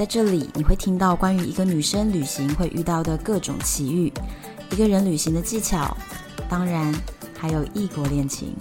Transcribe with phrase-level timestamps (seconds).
[0.00, 4.10] 在这里，你会听到关于一个女生旅行会遇到的各种奇遇，
[4.70, 5.94] 一个人旅行的技巧，
[6.48, 6.90] 当然
[7.38, 8.56] 还有异国恋情。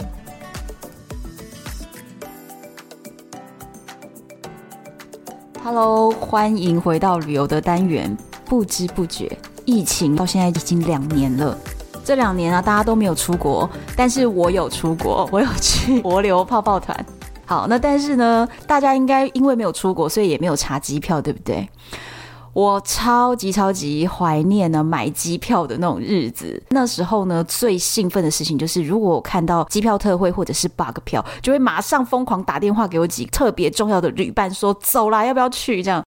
[5.64, 8.18] Hello，欢迎回到旅游的单元。
[8.44, 11.58] 不知不觉，疫情到现在已经两年了。
[12.04, 17.06] 这两年啊，大家都没有出国，但是我有出国，我有去 帛琉泡泡团。
[17.50, 21.68] 好，那但是呢，大家应该因为没有出国，所以也没有查机票，对不对？
[22.54, 26.62] 我超级超级怀念呢买机票的那种日子。
[26.70, 35.82] 那时候呢，最兴奋的事情就是，如果我看到机票特惠或者是 bug 票，就会马上疯狂打电话给我几个特别重要的旅伴，说走啦，要不要去？
[35.82, 36.04] 这样，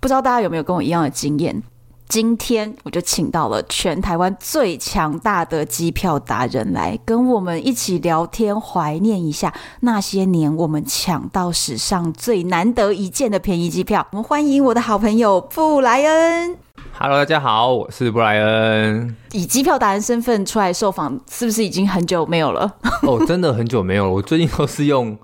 [0.00, 1.62] 不知道大家有没有跟我一样的经验？
[2.06, 14.06] 今天我就请到了全台湾最强大的机票达人来跟我们一起聊天，怀念一下那些年我们抢到史上最难得一见的便宜机票。
[14.10, 16.56] 我们欢迎我的好朋友布莱恩。
[16.96, 19.16] Hello，大家好，我是布莱恩。
[19.32, 22.72] 以机票达人身份出来受访，是不是已经很久没有了？
[23.02, 24.12] 哦，真的很久没有了。
[24.12, 25.16] 我最近都是用。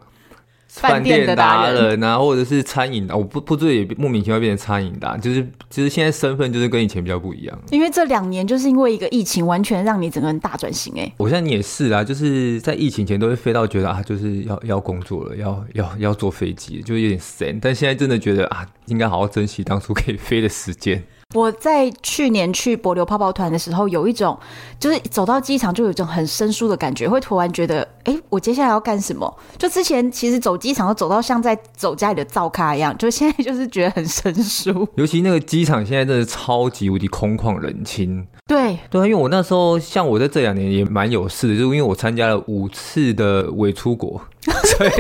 [0.72, 7.58] 饭店达人啊，或者是餐饮的，我不不知也莫名其妙变成餐饮的，就是其实现在身份就是跟以前比较不一样。
[7.70, 11.12] 因为这两年就是因为一个疫情，完全让你整个人大转型哎。
[11.16, 17.59] 我现在也是啊，就是在疫情前都会飞到觉得啊，就是要要工作了，要要要坐飞机，就有点神。
[17.60, 21.03] 但现在真的觉得啊，应该好好珍惜当初可以飞的时间。
[21.32, 24.36] 我在去年去柏流泡泡团的时候，有一种
[24.80, 29.32] 就是走到机场就有一种很生疏的感觉，会突然觉得，哎、欸，我接下来要干什么？
[29.56, 34.88] 就之前其实走机场都走到像在走家里的灶咖一样，就现在就是觉得很生疏。
[34.96, 38.26] 尤其那个机场现在真的超级无敌空旷冷清。
[38.48, 44.20] 对对啊，因为我那时候像我在这两年也蛮有事的，就是因为我参加了五次的伪出国，
[44.76, 44.91] 所以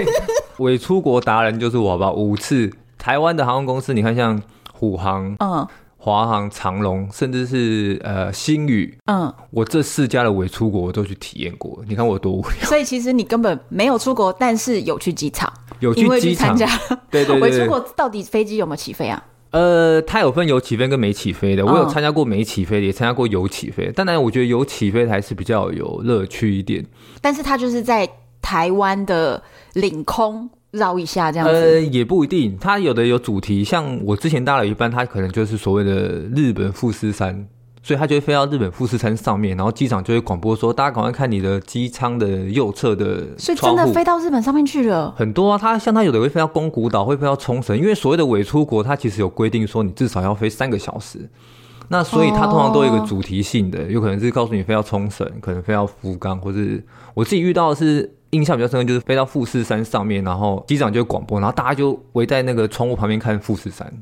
[0.58, 2.12] 伪出国达人就是我吧？
[2.12, 4.40] 五次台湾的航空公司，你看像
[4.72, 5.66] 虎航，嗯。
[6.02, 11.84] 华航、长龙，甚至是呃星宇，嗯，我这四家的伪出国我都去体验过。
[11.86, 12.52] 你看我多无聊。
[12.62, 16.66] 所以其实你根本没有出国，但是有去机场，有去机场参加。
[17.10, 19.22] 对 对对，伪出国到底飞机有没有起飞啊？
[19.50, 21.66] 呃，它有分有起飞跟没起飞的。
[21.66, 23.92] 我有参加过没起飞的，也参加过有起飞。
[23.92, 26.82] 当然，我觉得有起飞的还是比较有乐趣一点。
[27.20, 28.08] 但是它就是在
[28.40, 29.42] 台湾的
[29.74, 30.48] 领空。
[30.72, 32.56] 绕一下这样子，呃，也不一定。
[32.60, 35.92] 它有的有主题，像我之前搭了一班，它可能就是所谓的
[36.34, 37.46] 日本富士山，
[37.82, 45.12] 所以它就会飞到日本富士山上面，然后机场就会广播说：“大家赶快看你的机舱的右侧的。”所以真的飞到日本上面去了。
[45.16, 51.28] 很多啊，它像它有的会飞到宫古岛，会飞到冲绳，因为所谓的伪出国，它其实有规定说你至少要飞三个小时。
[51.88, 58.14] 那所以它通常都有一个主题性的，有可能是告诉你飞到冲绳，可能飞到福冈，或是我自己遇到的是。
[58.30, 63.92] 印象比较深刻就是飞到富士山上面，然后机长就广播，然后大家就围在那个窗户旁边看富士山。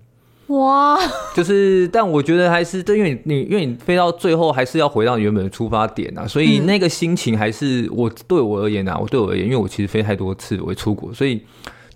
[0.49, 0.99] 哇！
[1.35, 11.43] 就是，但我觉得还是，对，因为你因为你飞到最后还是要回到原本的出发点啊，所以那个心情还是我对我而言啊，我对我而言，因为我其实飞太多次我会出国，所以。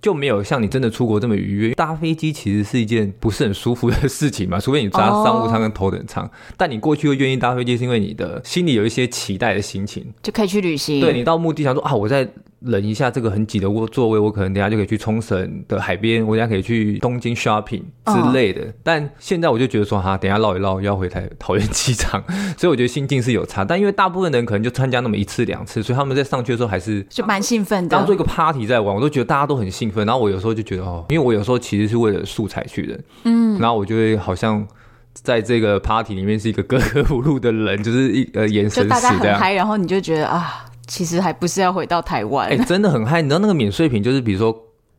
[0.03, 1.75] 就没有像你真的出国这么愉悦。
[1.75, 6.25] 搭飞机其实是一件不是很舒服的事情嘛， 除非你搭商务舱跟头等舱。
[6.25, 6.33] Oh.
[6.59, 11.01] 但你过去又愿意搭飞机，是因为你的心里有一些期待的心情，就可以去旅行。
[11.01, 12.29] 对，你到目的想说啊，我在。
[12.65, 18.63] 忍一下这个很挤的卧座位，我可能等下就可以去冲绳的海边，我等下可以去东京 shopping 之类的。
[18.63, 22.23] 哦、但现在我就觉得说，哈，等下绕一绕要回台桃园机场，
[22.57, 23.65] 所以我觉得心境是有差。
[23.65, 28.95] 但因为大部分人可能就参加那么一次两次，所以他们在上去的时候还是就蛮兴奋的，当做一个 party 在玩。
[28.95, 30.07] 我都觉得大家都很兴奋。
[30.07, 34.67] 然后我有时候就觉得哦，因为我有时候其实是为了素材去的，嗯，然后我就会好像
[35.13, 40.65] 在这个 party 里面是一个格格不入的人，就是一呃眼神死这样，就大家很嗨，然后你就觉得啊。
[40.85, 43.23] 其实还不是要回到台湾，哎、欸，真的很嗨！
[43.23, 44.55] 你知道那个免税品，就是比如说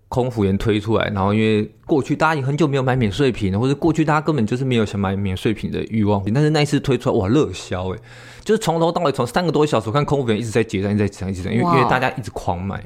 [0.07, 8.00] 空服员推出来，然后因为过去大家也很久没有买免税品，或者过去大家根本就是没有想买免税品的欲望，但是那一次推出来，哇，热销哎，
[8.44, 12.81] 就是从头到尾，从三个多小时，我看空服员一直在结账，一直在结账，一直在，因为因为大家一直狂买。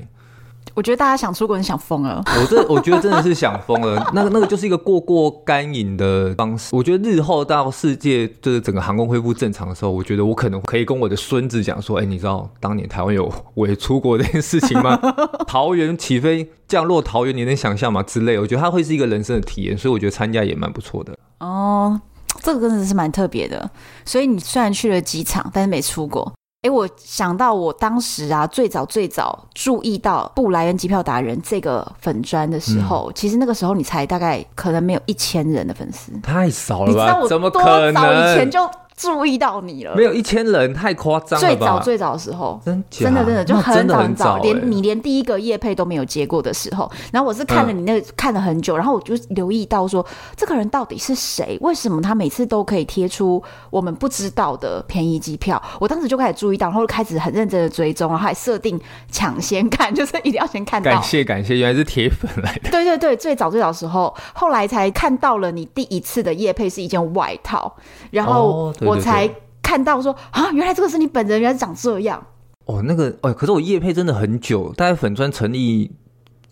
[0.78, 3.96] 我觉得大家想出国人想疯了，我这我觉得真的是想疯了。
[4.14, 6.76] 那个那个就是一个过过干瘾的方式。
[6.76, 14.96] 我觉得日后到世界就是整个航空恢复正常的时候，我觉得我可能可以跟我的孙子讲说：“哎、欸，你知道当年台湾有伪出国这件事情吗？
[15.50, 18.04] 桃园起飞降落桃园，你能想象吗？
[18.04, 21.18] 之类，我觉得它会是一个人生的体验，所以我觉得参加也蛮不错的。
[21.40, 22.00] 哦，
[22.44, 23.68] 这个真的是蛮特别的。
[24.06, 26.32] 所以你虽然去了机场，但是没出国。
[26.64, 36.92] 哎，我想到我当时啊，最早最早注意到布莱恩机票达人这个粉砖的时候，嗯、其实那个时候你才大概可能没有一千人的粉丝，太少了吧？
[36.92, 37.94] 你知道我怎么可能？
[37.94, 38.70] 早以前就。
[38.98, 41.48] 注意到你了，没有一千人太夸张了。
[41.48, 50.04] 最早最早的时候，真真的真的就很早很早，连你连第一个夜配都没有接过的时候，然后我是看了你那个看了很久，然后我就留意到说，
[50.36, 51.60] 这个人到底是谁？
[51.62, 55.62] 为什么他每次都可以贴出我们不知道的便宜机票？
[55.80, 58.80] 我当时就开始注意到，然后开始很认真的追踪，然后还设定
[59.12, 60.90] 抢先看，就是一定要先看到。
[60.90, 62.72] 感谢感谢，原来是铁粉来的。
[62.72, 67.72] 对对对，最早最早的时候，后来才看到了你第一次的夜配是一件外套，
[68.10, 69.30] 然后我才。
[69.60, 72.26] 看到说啊，原来这个是你本人，原来长这样。
[72.68, 75.92] 哦，那个哦，可是我叶配真的很久，大概粉专成立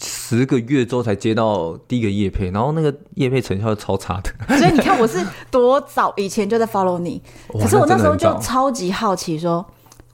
[0.03, 4.57] 十个月之后才接到第一个叶配，然后那个叶配成效是超差的。
[4.57, 7.21] 所以你看，我是多早以前就在 follow 你，
[7.53, 9.65] 可是我那时候就超级好奇说。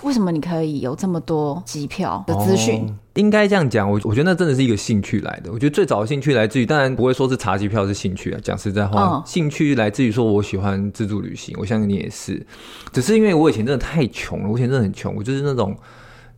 [0.04, 2.88] 为什么你可以有这么多机票的资讯？
[2.88, 5.52] 哦，应该这样讲，我我觉得那真的是一个兴趣来的。
[5.52, 8.40] 我觉得最早的兴趣来自于，当然不会说是查机票是兴趣啊。
[8.42, 11.54] 讲实在话，哦、兴趣来自于说我喜欢自助旅行。
[11.60, 12.46] 我相信你也是，
[12.94, 15.76] 只是因为我以前真的太穷了，我以前真的很穷，我就是那种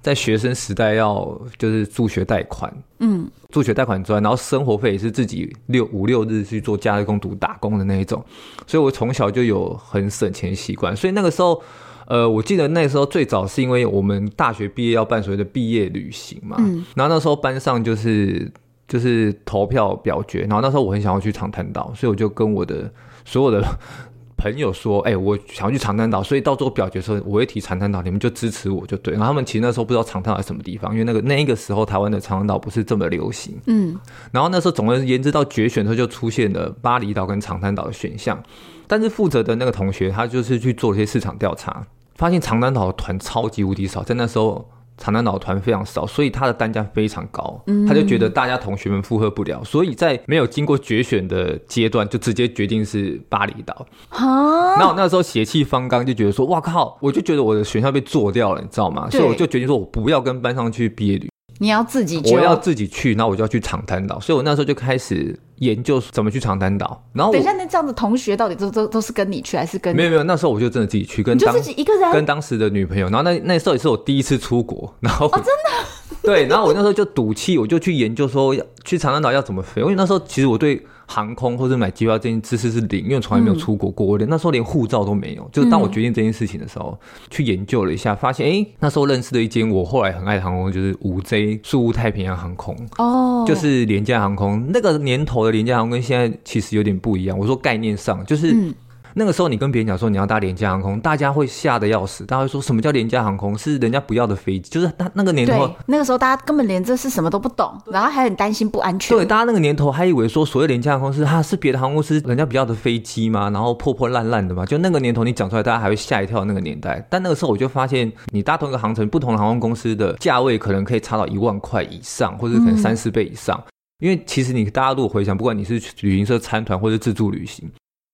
[0.02, 8.26] 在学生时代要就是助学贷款，嗯，助学贷款之外，然后生活费也是自己六五六日去做假日工读打工的那一种，
[8.66, 11.62] 所以我从小就有很省钱习惯，所以那个时候。
[12.08, 18.52] 呃，我记得那时候最早是因为我们大学毕业要办所谓的毕业旅行嘛，嗯，然后那时候班上就是
[18.88, 22.92] 就是投票表决，然后那时候我很想要去长滩岛，所以我就跟我的
[23.24, 23.66] 所有的
[24.36, 29.14] 朋友说，哎、欸，我想要去长滩岛，所以到最后表决的时候我会提长滩岛，你们就支持我就对。
[29.14, 33.98] 然后他们其实那时候不知道长滩岛是什么地方，因为那个那一个时候台湾的长滩岛不是这么流行，嗯，
[34.34, 38.44] 然后那时候总而言之到决选的时候就出现了巴厘岛跟长滩岛的选项。
[38.88, 41.86] 但是负责的那个同学，他就是去做一些市场调查，
[42.16, 53.86] 发现长滩岛的团超级无敌少，在那时候长滩岛团非常少，所以他的单价非常高，他就觉得大家同学们负荷不了，所以在没有经过决选的阶段，就直接决定是巴厘岛。
[54.10, 59.10] 哈，那我那时候血气方刚，就觉得说，哇靠，我就觉得我的学校被做掉了，你知道吗？
[59.10, 61.28] 所以我就决定说我不要跟班上去毕业旅。
[61.64, 67.02] 你要自己，我要自己去，那我就要去长滩岛，所以我那时候就开始研究怎么去长滩岛。
[67.14, 69.96] 然后等一下，那这样的同学到底都都都是跟你去，还是跟？
[69.96, 73.08] 没有没有，那时候我就真的自己去，跟当就自己一个人，跟当时的女朋友。
[73.08, 80.86] 然后那那时候也是我第一次出国，然后哦，真的 对，然后我那时候就赌气，我就去研究说要去长滩岛要怎么飞，因为那时候其实我对。
[81.06, 85.48] 航空或者买机票这件知识是零，因为从来没有出国过，我连那时候连护照都没有。
[85.52, 86.98] 就是当我决定这件事情的时候，
[87.30, 94.66] 去研究了一下，发现哎，那时候认识的一间我后来很爱的航空，就是五 J 树屋太平洋航空哦，就是廉价航空。
[94.72, 97.38] 那个年头的廉价航空跟现在其实有点不一样。
[97.38, 98.74] 我说概念上就是。
[99.16, 102.26] 那个时候，你跟别人讲说你要搭廉价航空，大家会吓得要死。
[102.26, 103.58] 大家会说什么叫廉价航空？
[103.58, 105.70] 是人家不要的飞机，就是他那个年头。
[105.88, 109.18] 那个时候大家根本连这是什么都不懂，然后还很担心不安全。
[109.18, 113.50] 对，大家那个年头还以为说所谓廉价航空是它是别的航空公司人家不要的飞机吗？
[113.50, 114.66] 然后破破烂烂的嘛。
[114.66, 116.44] 就那个年头你讲出来，大家还会吓一跳。
[116.46, 123.58] 那个年代，但那个时候我就发现，你搭同一个航程，不同的航空公司的价位可能可以差到一万块以上，或者可能三四倍以上。
[123.58, 127.72] 嗯、因为其实你大家如果回想，不管你是旅行社参团或者自助旅行。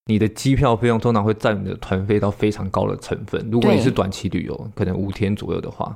[0.10, 3.48] 你的机票费用通常会占你的团费到非常高的成分。
[3.52, 5.96] 如果你是短期旅游，可能五天左右的话，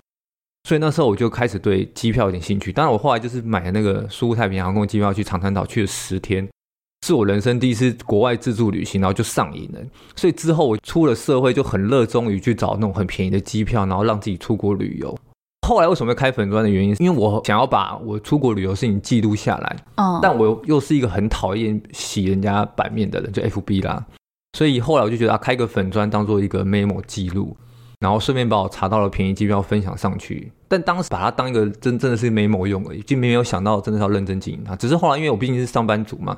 [0.70, 2.72] 所以那时候我就开始对机票有点兴趣。
[2.72, 6.48] 当然，我后来就是买了那个苏太平洋航空机票去长滩岛去了十天，
[7.08, 9.80] 是我人生第一次国外自助旅行，然后就上瘾了。
[10.16, 15.18] 所以之后我出了社会就很热衷于去找那种很便宜的机票，然后让自己出国旅游。
[15.64, 19.76] 后来为什么会开粉砖的原因，因为我想要把我出国旅游事情记录下来。
[19.96, 24.06] 嗯，但我又是一个很讨厌洗人家版面的人，就 FB 啦。
[24.58, 27.56] 所以后来我就觉得啊，开个粉砖当做一个 memo 记录，
[28.00, 30.52] 然后顺便把我查到了便宜机票分享上去。
[30.68, 34.76] 但当时把它当一个真真的是 memo 用而已，就没有想到真的是要认真经营它。
[34.76, 36.38] 只是后来因为我毕竟是上班族嘛，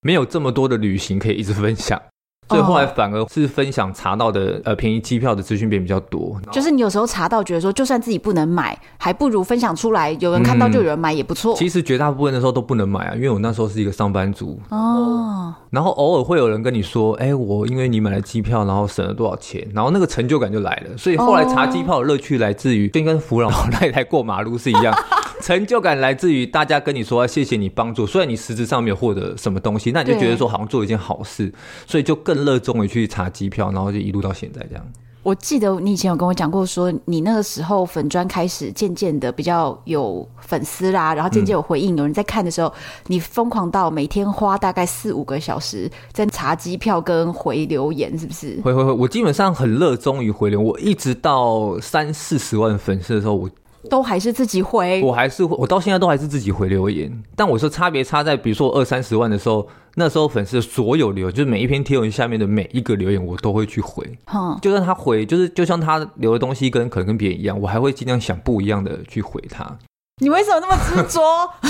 [0.00, 2.00] 没有这么多的旅行可以一直分享。
[2.48, 6.38] 所以后来反而是分享查到的呃便宜机票的资讯变比较多。
[6.52, 11.54] 就是你有时候查到觉得说，就算自己不能买，还不如分享出来，有人看到就有人买也不错。
[11.54, 15.54] 嗯、其实绝大部分的时候都不能买啊，因为我那时候是一个上班族哦。
[15.70, 20.96] 然后偶尔会有人跟你说，哎、欸，我因为你买了机票，然后省了多少钱，然后那个成就感就来了。
[20.96, 24.94] 所以后来查机票的乐趣来自于，就跟扶老太太过马路是一样，
[25.40, 31.52] 成就感来自于大家跟你说谢谢你帮助，虽然你实质上没有获得什么东西，那你就觉得说好像做一件好事，
[31.84, 32.44] 所以就更。
[32.44, 34.84] 热衷于去查机票，然后就一路到现在这样。
[35.22, 42.70] 我记得你以前有跟我讲过，说你那个时候粉砖开始渐渐的比较有粉丝啦，然后渐渐有回应，有人在看的时候，
[43.06, 48.60] 你疯狂到每天花大概四五个小时在查机票跟回留言，是不是？
[48.62, 53.48] 回回回，我基本上很热衷于回流，我一直到三四十万粉丝的时候，我。
[53.90, 57.10] 都还是自己回，我还是我到现在都还是自己回留言。
[57.36, 64.04] 但我说差别差在，比如说二三十万的时候，那时候粉丝的所有留言，就是每一篇贴文下面的每一个留言，我都会去回。
[64.32, 69.78] 嗯，就算他回，就是就像他留的东西跟可能跟别人一样，我还会尽量想不一样的去回他。
[70.22, 71.20] 你为什么那么执着？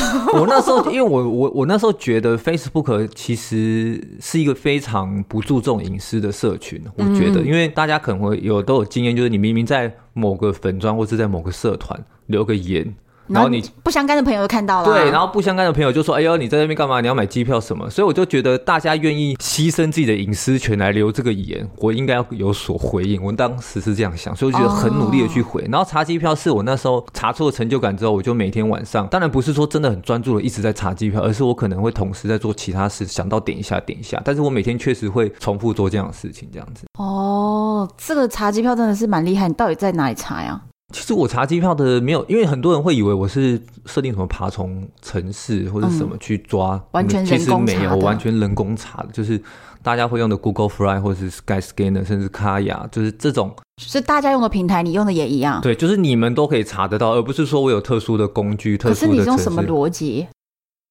[0.38, 6.78] 我那时候，因为我我我那时候觉得 Facebook 其实是一个非常不注重隐私的社群。
[6.94, 12.96] 我觉得，因为大家可能会有都有经验，就是你明明在某个粉专或是在某个社团留个言。
[13.28, 17.00] 然后你不相干的朋友都看到了，对，然后不相干的朋友就说：“哎呦，你在那边干嘛？
[17.00, 23.22] 你要买机票什么？”所以我就觉得大家愿意牺牲自己的隐私权来留这个言，我应该要有所回应。
[23.22, 25.66] 我当时是这样想，所以我觉得很努力的去回。
[25.70, 34.20] 然后查机票是我那时候查出了成就感之后，我就每天晚上，当然不是说真的很专注的一直在查机票，而是我可能会同时在做其他事，想到点一下点一下。
[34.24, 36.84] 但是我每天确实会重复做这样的事情，这样子。
[36.98, 39.48] 哦，这个查机票真的是蛮厉害。
[39.48, 40.60] 你到底在哪里查呀？
[40.94, 47.26] 其实我查机票的没有，因为很多人会以为我是设定什么爬虫城市或者什么去抓，嗯、完全。
[47.26, 49.42] 其实没有，完全人工查的，就是
[49.82, 53.52] 大家会用的 Google Fly 或者是 Skyscanner，甚至 Kayak，就是这种。
[53.82, 55.60] 是大家用的平台，你用的也一样。
[55.60, 58.78] 对，就是你们都可以查得到，而不是说我有特殊的工具。
[58.78, 59.08] 特殊的。
[59.08, 60.28] 可是你用什么逻辑？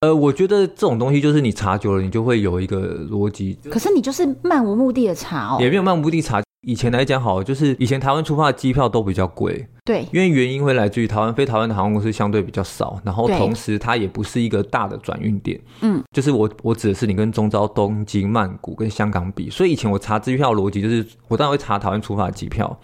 [0.01, 3.57] 呃，我觉得这种东西就是你查久了，你就会有一个逻辑。
[3.71, 6.43] 可是你就是漫无目的的查哦，也没有漫无目的查。
[6.63, 22.79] 以前来讲好，就是以前台湾出发的机票都比较贵，对，因为原因会来自于台湾飞台湾的航空公司相对比较少，然后同时它也不是一个大的转运点，嗯，就是我我指的是你跟中招东京、曼谷跟香港比，所以以前我查机票逻辑就是，我当然会查台湾出发的机票，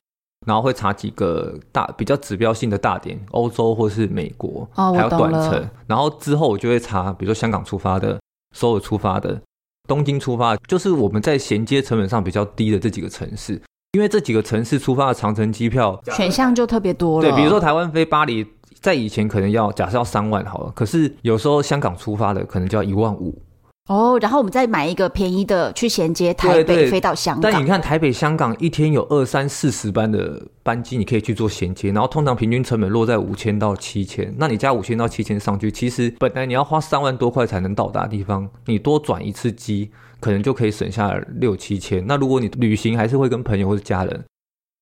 [0.45, 8.19] 然后会查几个大比较指标性的大点，欧洲或是美国，哦，还有短程，然后之后我就会查，比如说香港出发的、
[8.53, 9.41] 所有出发的、
[9.87, 13.61] 东京出发，就是我们在衔接成本上比较低的这几个城市。
[13.93, 17.27] 因为这几个城市出发的长程机票选项就特别多了。
[17.27, 18.45] 对，比如说台湾飞巴黎，
[18.79, 23.41] 在以前可能要假设要三万好了，可是有时候香港出发的可能就要一万五。
[23.87, 27.51] 哦，然后我们再买一个便宜的去衔接台北飞到香港。
[27.51, 34.31] 但你看台北、香港一天有二三四十班的班机，你可以去做衔接，然后通常平均成本落在五千到七千。
[34.37, 39.89] 那你加五千到七千上去，其实本来你要花三万多块才能到达地方，你多转一次机。
[40.19, 42.05] 可能就可以省下六七千。
[42.07, 44.25] 那如果你旅行还是会跟朋友或者家人，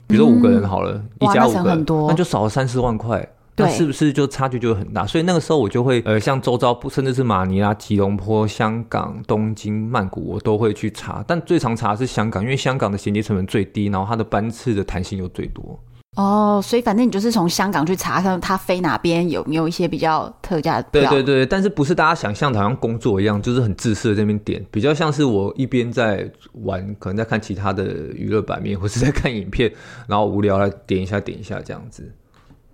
[0.08, 3.28] 比如说五个人好了，嗯、一家五个人，那，那就少了三四万块，
[3.58, 5.06] 那是不是就差距就会很大？
[5.06, 11.24] 所以那个时候我就会呃，像周遭甚至是马尼拉、吉隆坡、香港、东京、曼谷，我都会去查。
[11.28, 15.78] 但最常查的是香港，因为香港的衔接成本最低，然后它的班次的弹性又最多。
[16.18, 21.12] 哦，所以反正你就是从香港去查看它飞哪边有没有一些比较特价的票。
[21.12, 26.28] 对对对，但是不是大家想象的，好像工作一样，就是很自私的在那边点，比较像是我一边在
[26.64, 29.72] 玩，可能在看其他的娱乐版面，或是在看影片，
[30.08, 32.12] 然后无聊来点一下点一下这样子。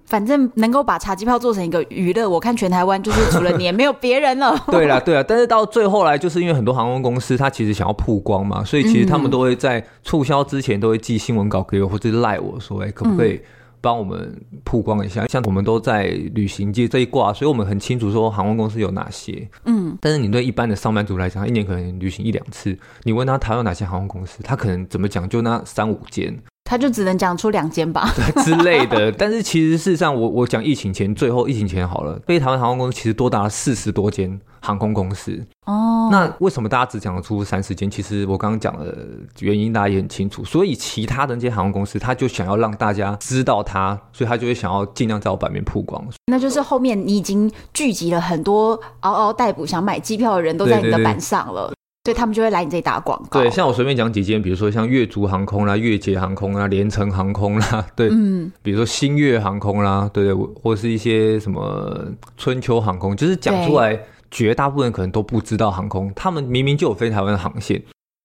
[0.05, 4.55] 反正能够把茶机票做成一个娱乐，我看全台湾就是除了你也没有别人了。
[4.69, 13.41] 对啦，对啦，但是到最后来，就是因为很多航空公司它其实想要曝光嘛，所以其实他们都会在促销之前都会寄新闻稿给我，或者赖我说，哎，可不可以
[13.81, 15.23] 帮我们曝光一下？
[15.23, 19.47] 嗯、像我们都在旅行界这一挂，所以我们很清楚说航空公司有哪些。
[19.65, 26.37] 嗯，但是你对一般的上班族来讲，一年可能旅行一两次，你问他台湾哪些航空公司，他可能怎么讲，就那三五间。
[26.73, 29.11] 他就只能讲出两间吧， 对之类的。
[29.13, 35.39] 但是其实事实上我，我我讲疫情前，最后疫情前好了，飞台湾航空公司其实多达了四十多间航空公司。
[35.67, 37.87] 哦，那为什么大家只讲得出三十间？
[37.91, 38.97] 其实我刚刚讲的
[39.41, 40.43] 原因大家也很清楚。
[40.43, 46.03] 所以其他的那些航空公司，他就想要让大家知道他，所以他就会想要尽量在我版面曝光。
[46.25, 51.71] 那就是后面你已经聚集了很多嗷嗷待哺想买机票的人都在你的板上了。
[52.05, 53.41] 所以他们就会来你这里打广告。
[53.41, 62.05] 对，像我随便讲几间，比如说像越足航空啦、越捷航空啦、联程航空啦，对，嗯，比如说星越航空啦，对对，或是一些什么
[62.35, 63.97] 春秋航空，就是讲出来，
[64.29, 67.81] 绝大部分可能都不知道航空，他们明明就有飞台湾的航线，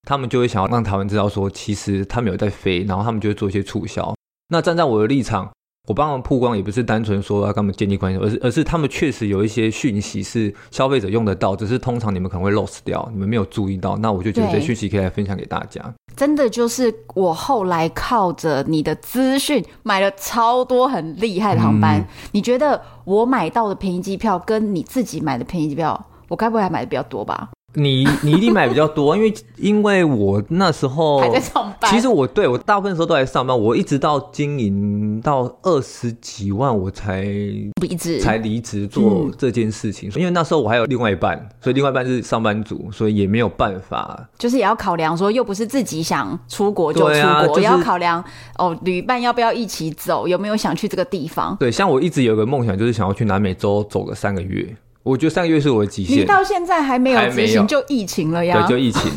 [0.09, 4.13] 他们就会想要让台湾知道说，其实他们有在飞，然后他们就会做一些促销。
[4.49, 5.49] 那站在我的立场。
[5.89, 13.97] 我帮他们曝光，也不是单纯说要跟他们建立关系，而是而是他们确实有一些讯息是消费者用得到，只是通常你们可能会 lost 掉，你们没有注意到。
[13.97, 15.83] 那我就觉得这讯息可以来分享给大家。
[16.15, 21.99] 真的就是我后来靠着你的资讯买了超多很厉害的航班。
[21.99, 27.49] 嗯、你觉得我买到的便宜机票跟你自己买的便宜机票，我该不会还买的比较多吧？
[27.79, 31.89] 你你一定买比较多，因为因为我那时候还在上班。
[31.91, 40.11] 其实我对我大部分时候都在上班，我一直到经营到二十几万我才离职，才离职做这件事情。
[40.17, 44.29] 因为那时候我还有另外一半，所以另外一半是上班族，所以也没有办法。
[44.37, 47.07] 就是也要考量说，又不是自己想出国就出
[47.47, 48.23] 国，也要考量
[48.57, 51.57] 哦，旅伴要不要一起走，有没有想去这个地方？
[51.61, 54.75] 对，像我一直有个梦想，就是想要去南美洲走个三个月。
[55.03, 56.19] 我觉得三个月是我的极限。
[56.19, 58.67] 你到现在还没有执行，就疫情了呀？
[58.67, 59.11] 对，就疫情。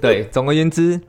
[0.00, 1.00] 对，总而言之。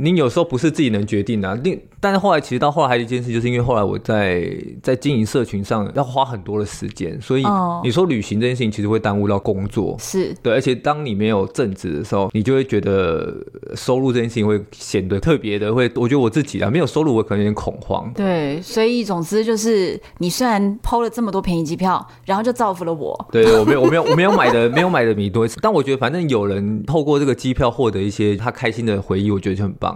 [0.00, 4.48] 你有时候不是自己能决定的，啊，另但是后来其实到后来还有一件事，就是因为后来我在
[4.80, 7.44] 在经营社群上要花很多的时间，所以
[7.82, 10.32] 你说旅行这件事情其实会耽误到工作，是。
[10.40, 13.34] 对，而且当你没有正职的时候，你就会觉得
[13.74, 29.87] 收入这件事情会显得特别的会，我觉得我自己啊没有收入我可能有点恐慌，对，所以总之就是你虽然 PO 了这么多便宜机票，然后就造福了我，对，我没有我没有我没有买的没有买的米多，但我觉得反正有人透过这个机票获得一些他开心的回忆，我觉得就很棒。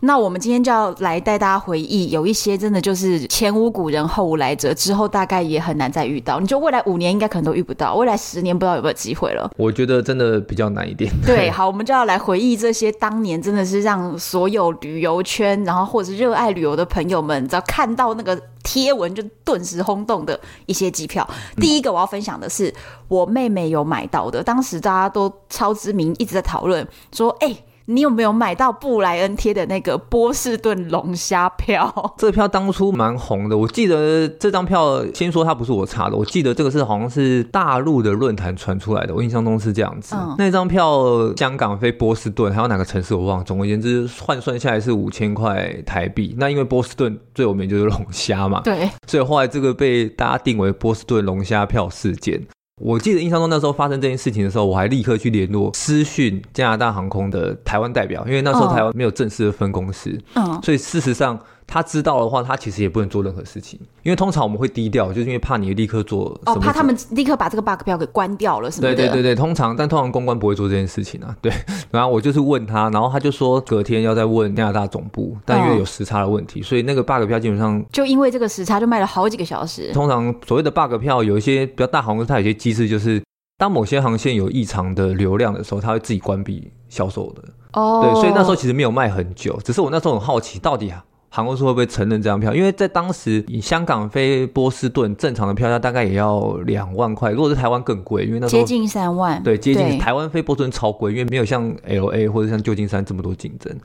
[0.00, 6.38] 那我们今天就要来带大家回忆，有一些真的就是前无古人后无来者，之后大概也很难再遇到。
[6.38, 9.50] 你就未来五年应该可能都遇不到，未来十年不知道有没有机会了。
[9.56, 11.12] 我觉得真的比较难一点。
[11.26, 21.28] 对，好，我们就要来回忆这些当年真的是让所有旅游圈，然后或者是热爱旅游的朋友们，只要看到那个贴文就顿时轰动的一些机票。
[21.56, 22.72] 第一个我要分享的是
[23.08, 27.64] 我妹妹有买到的，当时大家都超知名，一直在讨论说，哎、欸。
[27.90, 31.90] 你有没有买到布莱恩贴的那个波士顿龙虾票？
[32.18, 40.14] 这个票当初蛮红的，我记得这张票，先说它不是我查的，我记得这个是好像是大陆的论坛传出来的，我印象中是这样子。
[40.14, 46.34] 嗯、那张票香港飞波士顿，还有哪个城市我忘了，总而言之换算下来是五千块台币。
[46.38, 52.46] 那因为波士顿最有名就是龙虾嘛，对，所以后来这个被大家定为波士顿龙虾票事件。
[52.78, 61.38] 我记得印象中那时候发生这件事情的时候，我还立刻去联络私讯加拿大航空的台湾代表，因为那时候台湾没有正式的分公司，嗯，所以事实上。
[61.70, 66.28] 他知道的话，他其实也不能做任何事情，因为通常我们会低调，就是因为怕你立刻做。
[66.46, 68.88] 哦，怕他们立刻把这个 bug 票给关掉了，是吗？
[68.88, 71.36] 对对对对，通常但通常公关不会做这件事情啊。
[71.42, 71.52] 对，
[71.92, 79.92] 然后我就是问他，然后他就说隔天要再问加拿大总部，但因为有时差的问题，哦、所以那个 bug 票基本上就因为这个时差就卖了好几个小时。
[79.92, 83.22] 通常所谓的 bug 票有一些比较大航空，它有些机制就是
[83.58, 87.42] 当某些航线有异常的流量的时候，它会自己关闭销售的。
[87.74, 91.04] 哦，对，所以那时候其实没有卖很久，只是我那时候很好奇到底啊。
[91.30, 92.54] 航空公司会不会承认这张票？
[92.54, 99.42] 因为在当时，以香港飞波士顿正常的票价大概也要两万块，如果是台湾更贵，因为那时候接近三万。
[99.42, 103.76] 对，接近台湾飞波士顿超贵，因为没有像 LA 或者像旧金山这么多竞争。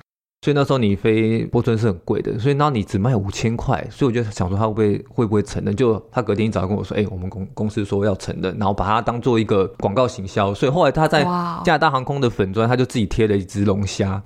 [0.41, 5.73] 所以那时候你飞波士顿是很贵的，所以那你只卖五千块，所以我就想说他会不会会不会承认？
[5.73, 10.53] 就他隔天一早跟我说，哎、欸，我们公公司说要承认，然后把它当做一个广告行销。
[10.53, 11.23] 所以后来他在
[11.63, 14.21] 加拿大航空的粉砖，他就自己贴了一只龙虾。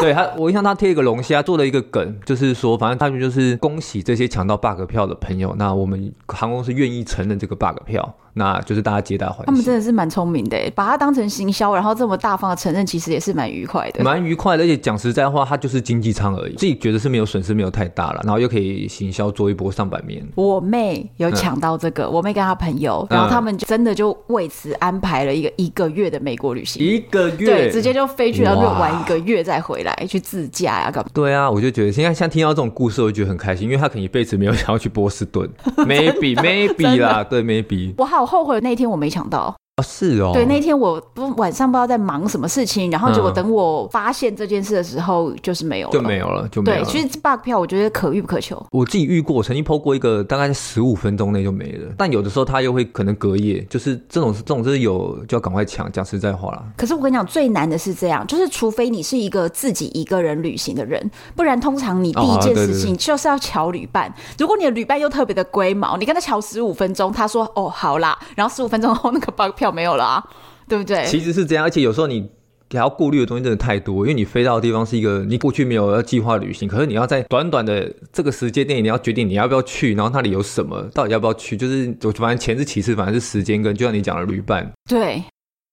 [0.02, 5.54] 对他，我印象他贴一个龙虾，做了一个梗，就是说，反正他们就是恭喜这些抢到 bug 票的朋友。
[5.58, 8.14] 那我们航空公司愿意承认这个 bug 票。
[8.32, 9.46] 那就是大家皆大欢喜。
[9.46, 14.04] 他们真的是蛮聪明的，把它当成行销，然后这么大方的承认，其实也是蛮愉快的。
[14.04, 20.24] 蛮愉快的，而且讲实在话，它就是经济舱而已，自己觉得是没有损失，没有太大了，然后又可以行销做一波上百面。
[20.36, 31.10] 我妹有抢到这个，嗯、我妹跟她朋友，然后他们就真的就为此安排了一个一个月的美国旅行，一个月，对，直接就飞去，然后就玩一个月再回来去自驾呀，干嘛？
[31.12, 35.50] 对啊，我就觉得现在像听到这种故事，我就觉得很开心，因为他可能一辈子没有想要去波士顿，
[35.84, 37.92] maybe maybe 啦，对，maybe。
[37.98, 39.00] 我好后悔那天我。
[39.00, 39.56] 没抢到。
[39.82, 46.84] 是哦，对，那天我不晚上不知道在忙什么事情，然后结果等我发现这件事的时候，就是没有了，就没有了，就没有了。
[46.84, 48.64] 对，其实 bug 票我觉得可遇不可求。
[48.70, 51.92] 我自己遇过，曾经 PO 过一个，大概在十五分钟内就没了。
[51.98, 55.90] 但有的时候他又会可能隔夜，就是这种这种就是有就要赶快抢。
[55.90, 64.12] 讲实在话啦，可是我跟你讲，最难的是这样，就是除非你是一个自己一个人旅行的人，不然通常你第一件事情就是要瞧旅伴。
[64.38, 70.24] 如果你的旅伴又特别的龟毛，你跟他瞧十五分钟，他说哦好啦，然后十五分钟后那个 bug 票没有了啊。
[70.68, 71.04] 对不对？
[71.04, 72.30] 其实是这样，而且有时候你
[72.70, 84.70] 还要顾虑的东西真的太多，因为你飞到的地方是一个你过去没有要计划旅行，可是你要在短短的这个时间内，你要决定你要不要去，然后那里有什么，到底要不要去，就是我反正钱是其次，反正是时间跟就像你讲的旅伴。
[84.88, 85.20] 对，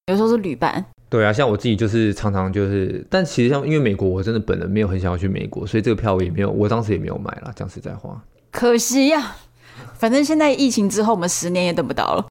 [0.07, 0.83] 有时候是旅伴。
[1.07, 7.53] 对啊，像我自己就是常常就是，但其实像因为美国，我真的本人没有很想要去美国，所以这个票我也没有，我当时也没有买啦。
[7.55, 8.19] 讲实在话，
[8.51, 9.37] 可惜呀、啊。
[9.97, 12.25] 反正现在疫情之后，我们十年也等不到了。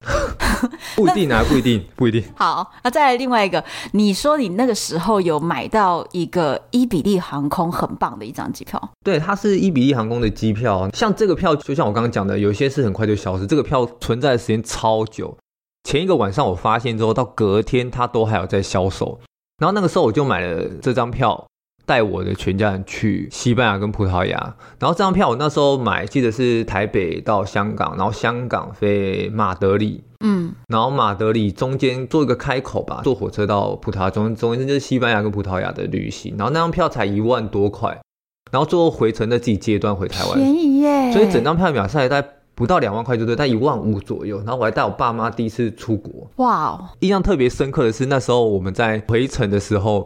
[0.95, 2.23] 不一定啊，不一定，不一定。
[2.35, 8.81] 好，那再来另外一个，你说你那个时候有买到一个伊比利航空很棒的一张机票？
[9.03, 10.89] 对，它是伊比利航空的机票。
[10.93, 15.37] 像这个票，就像我刚刚讲的，有些是很快就消失，这个票存在的时间超久。
[15.83, 19.19] 前一个晚上我发现之后，到隔天它都还有在销售。
[19.59, 21.45] 然后那个时候我就买了这张票。
[21.87, 24.37] 带我的全家人去西班牙跟葡萄牙，
[24.77, 37.97] 然后这张票我那时候买，记得是台北到香港，然后香港飞马德里，嗯，然后马德里中间做一个开口吧，坐火车到葡萄牙中中间就是西班牙跟葡萄牙的旅行，然后那张票才一万多块，
[38.51, 50.05] 然后最后回程的自己接段回台湾，便宜耶，所以整张票秒下来大概不到两万块就对，大概一万五左右，然后我还带我爸妈第一次出国，哇，印象特别深刻的是那时候我们在回程的时候。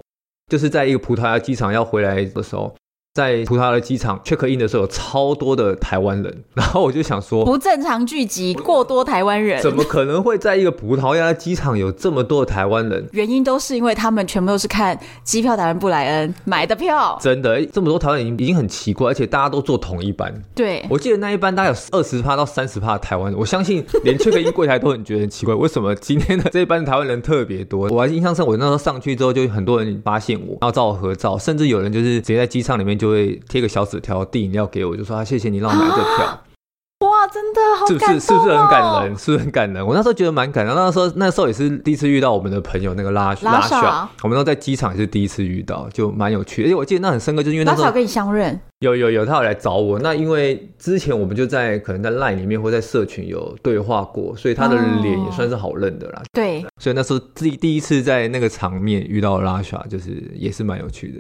[0.52, 2.76] 就是在一个葡萄牙机场要回来的时候。
[3.14, 13.06] 在葡萄牙的机场 check in 的时候，有超多的台湾人， 然后我就想说，不正常聚集，过多台湾人，怎么可能会在一个葡萄牙的机场有这么多的台湾人？
[13.12, 20.34] 原因都是因为他们全部都是看机票达人布莱恩买的票，真的，这么多台湾人已经已经很奇怪，而且大家都坐同一班。
[20.56, 27.90] 对，我记得那一班大概有二十趴到三十趴的台湾人，我相信连 check in 柜台都很觉得很奇怪，为什么今天的这一班台湾人特别多？
[27.90, 36.40] 我还印象深，我那时候上去之后，就很多人发现我，然后找我合照，甚至有人就是直接在机场里面就会贴个小纸条递饮料给我，就说啊，谢谢你让我买这票。
[37.02, 38.20] 哇，真的好感动哦，是不是？
[38.20, 39.18] 是不是很感人？
[39.18, 39.84] 是不是很感人？
[39.84, 40.76] 我那时候觉得蛮感人。
[40.76, 46.68] 那时候那时候也是第一次遇到我们的朋友那个拉拉小，我们都在机场也是第一次遇到，就蛮有趣的。
[46.68, 49.98] 而且我记得那很深刻，就是因为那时候跟你相认，有有有，他有来找我。
[49.98, 56.22] 那因为之前我们就在可能在 LINE 里面或在社群有对话过，所以他的脸也算是好认的啦。
[56.32, 61.20] 对，所以那时候自己第一次在那个场面遇到拉小，就是也是蛮有趣的。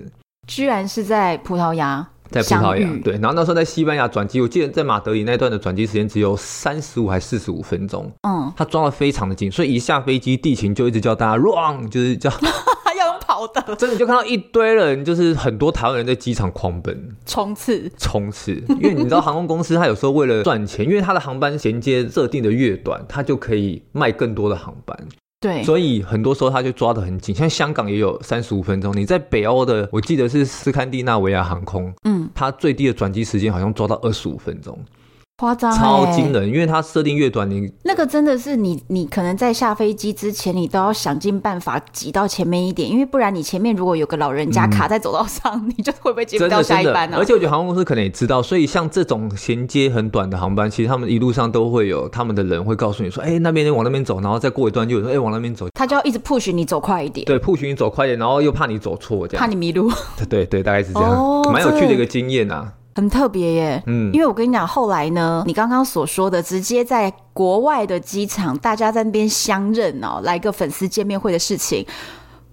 [0.51, 2.05] 居然是在葡萄牙。
[2.29, 12.29] 在葡萄牙，对，然后那时候在西班牙转机，我记得在马德里那段的转机时间只有三十五还四十五分钟，嗯，他抓的非常的紧，所以一下飞机地勤就一直叫大家 run，就是叫
[12.97, 17.09] 要用跑的，真的就看到一堆人，就是很多台湾人在机场狂奔。
[17.25, 17.91] 冲刺。
[17.97, 24.97] 冲刺，因为你知道航空公司它有时候为了赚钱，因为它的航班衔接设定的越短，它就可以卖更多的航班。
[25.41, 28.95] 对，所以很多时候他就抓得很紧，像香港也有三十五分钟。
[28.95, 34.77] 你在北欧的，我记得是斯堪的纳维亚航空，嗯，它最低的转机时间好像抓到二十五分钟。
[35.41, 47.19] 夸张、欸，超惊人，因为它设定越短，你那个真的是你，你可能在下飞机之前，你都要想尽办法挤到前面一点，因为不然你前面如果有个老人家卡在走道上，嗯、你就会不会接不到下一班呢、啊？
[47.19, 59.41] 而且我觉得航空公司可能也知道，所以像这种衔接很短的航班，其实他们一路上都会有他们的人会告诉你说，哎、欸，那边你往那边走，然后再过一段就有说，哎、欸，往那边走，他就要一直 push 你走快一点，对，push 你走快一点，然后又怕你走错，这样。
[59.41, 61.09] 怕你迷路，对对对，大概是这样，
[61.51, 62.71] 蛮、哦、有趣的一个经验啊。
[63.01, 71.83] 很特别耶，嗯，因为我跟你讲，后来呢，你刚刚所说的，直接在国外的机场，大家在那边相认哦，来个粉丝见面会的事情。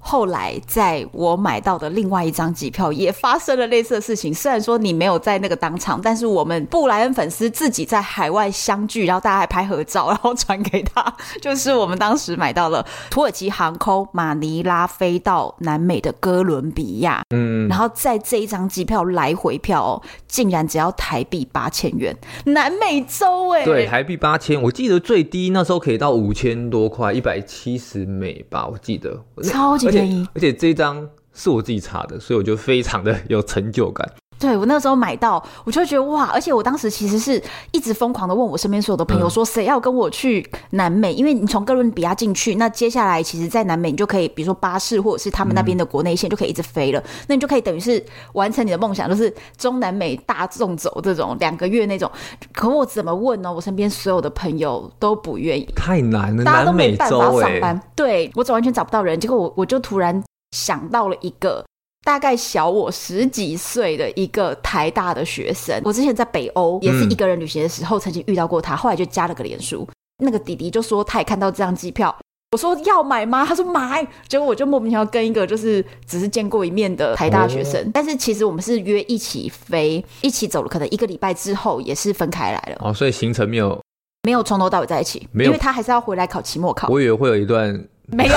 [0.01, 4.33] 后来，在我买到的另外一张机票也发生了类似的事情。
[4.33, 11.05] 虽然说你没有在那个当场，但是我们布莱恩粉丝自己在海外相聚，然后大家还拍合照，然后传给他。
[11.43, 29.98] 就是我们当时买到了土耳其航空马尼拉飞到南美的哥伦比亚，嗯，然后在这一张机票来回票哦，竟然只要台币八千元，南美洲哎，对，台币八千，我记得最低那时候可以到五千多块，一百七十美吧，我记得超级。
[30.35, 34.11] 而且这张是我自己查的，所以我就非常的有成就感。
[34.39, 36.31] 对，我那时候买到，我就觉得哇！
[36.33, 41.13] 而且我当时其实是一直疯狂的问我身边所有的朋友说，谁要跟我去南美？
[41.13, 47.03] 因为你从哥伦比亚进去，那接下来其实，在南美你就可以，比如说巴士或者是他们那边的国内线就可以一直飞了。
[47.27, 48.01] 那你就可以等于是
[48.35, 52.09] 完成你的梦想，就是中南美大众走这种两个月那种。
[52.53, 53.53] 可我怎么问呢？
[53.53, 57.81] 我身边所有的朋友都不愿意，太难了，大家都没办法上班。
[57.97, 60.23] 对，我完全找不到人，结果我我就突然
[60.53, 61.65] 想到了一个。
[62.09, 69.87] 大概小我十几岁的一个台大的学生，我之前在北欧也是一个人旅行的时候，曾经遇到过他，后来就加了个脸书。
[70.25, 72.17] 那个弟弟就说他也看到这张机票，
[72.53, 73.45] 我说要买吗？
[73.45, 74.09] 他说买。
[74.27, 82.79] 结果我就莫名其妙跟一个就是只是见过一面的台大学生，但是其实我们是约一起飞，一起走了，可能一个礼拜之后也是分开来了。
[82.81, 83.79] 哦，所以行程没有
[84.23, 86.89] 没有从头到尾在一起，没有，因为他还是要回来考期末考。
[86.89, 87.87] 我以为会有一段。
[88.11, 88.35] 没有，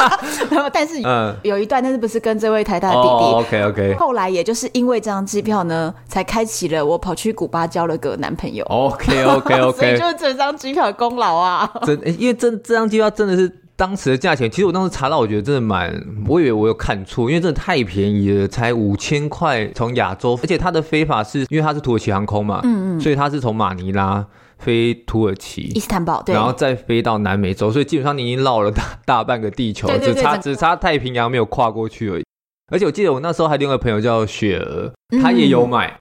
[0.72, 0.94] 但是
[1.42, 3.94] 有一段，但是不是跟这位台大的弟弟？OK OK。
[3.98, 8.64] 后来也就是因为这张机票呢，才开启了我跑去古巴交了个男朋友。
[8.64, 9.72] OK OK OK。
[9.78, 11.70] 所以就是这张机票的功劳啊。
[11.84, 15.94] 真，因为这这张机票真的是当时的价钱，其实我当时查到，我觉得真的蛮，
[16.26, 24.24] 我以为我有看错，因为真的太便宜了，才五千块从亚洲，而且它的飞法是因为它是土耳其航空嘛，嗯嗯，所以它是从马尼拉
[24.58, 32.24] 飞土耳其伊斯坦堡，对，然后再飞到南美洲，所以基本上你已经绕了大 大半个地球，对对对，只差只差太平洋没有跨过去而已。
[32.70, 34.92] 而且我记得我那时候还有另外一个朋友叫雪儿，
[35.22, 35.88] 他也有买。
[35.88, 35.98] 嗯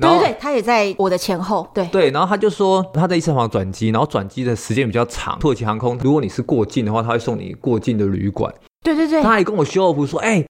[0.00, 1.70] 对对对，他也在我的前后。
[1.74, 5.38] 对对，然后他就说他在伊斯坦堡转机，然后转机的时间比较长。
[5.38, 8.50] 土耳其航空，如果你是过境的话，他会送你过境的旅馆。
[8.82, 10.42] 对对对，他还跟我修复说，哎。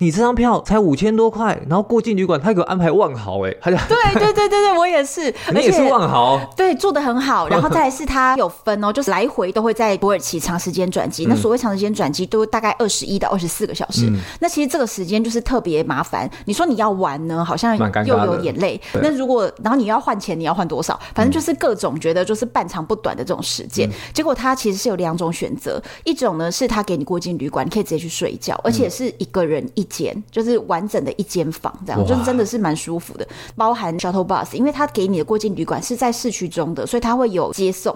[0.00, 14.10] 你这张票才五千多块，然后过境旅馆他给我安排万豪，哎，他就对对对对对，我也是， 你也是万豪，对，住的很好，然后再来是他有分哦，就是来回都会在土耳其长时间转机，那所谓长时间转机都大概二十一到二十四个小时，
[14.40, 16.28] 那其实这个时间就是特别麻烦。
[16.46, 20.98] 你说你要玩呢，好像又有点累，那如果然后你要换钱，你要换多少？
[21.14, 23.86] 反正就是各种觉得就是半长不短的这种时间。
[24.14, 37.94] 结果他其实是有两种选择，一种呢是他给你过境旅馆，你可以直接去睡觉，而且是一个人一间就是完整的一间房，这样就是真的是蛮舒服的，包含 shuttle bus，因为他给你的过境旅馆是在市区中的，所以他会有接送。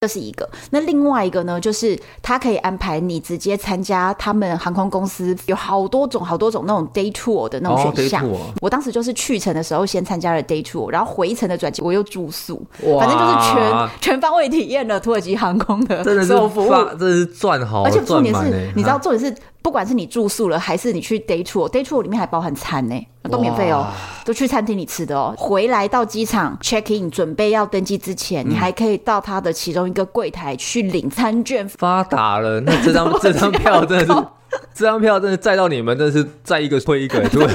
[0.00, 8.28] 这是一个，那另外一个呢，就是他可以安排你直接参加他们航空公司有好多种、好多种那种 day tour 的那种选项。
[8.28, 12.60] Oh, 我当时就是去程的时候先参加了 day tour，然后回程的转机我又住宿，
[12.98, 19.32] 反正就是全全方位体验了土耳其航空的所有服务，真的是赚好，而且重点是，你知道重点是。
[19.62, 23.86] 不管是你住宿了，还是你去 day tour，day tour 里面还包含餐呢，都免费哦，
[24.24, 25.32] 都去餐厅里吃的哦。
[25.38, 31.66] 回来到机场 check in，准备要登机之前，你还可以到他的其中一个柜台去领餐券。
[31.68, 34.26] 发达了，那这张 这张票真的是，
[34.74, 37.46] 这张票真的载到你们，真的是载一个推一个，对。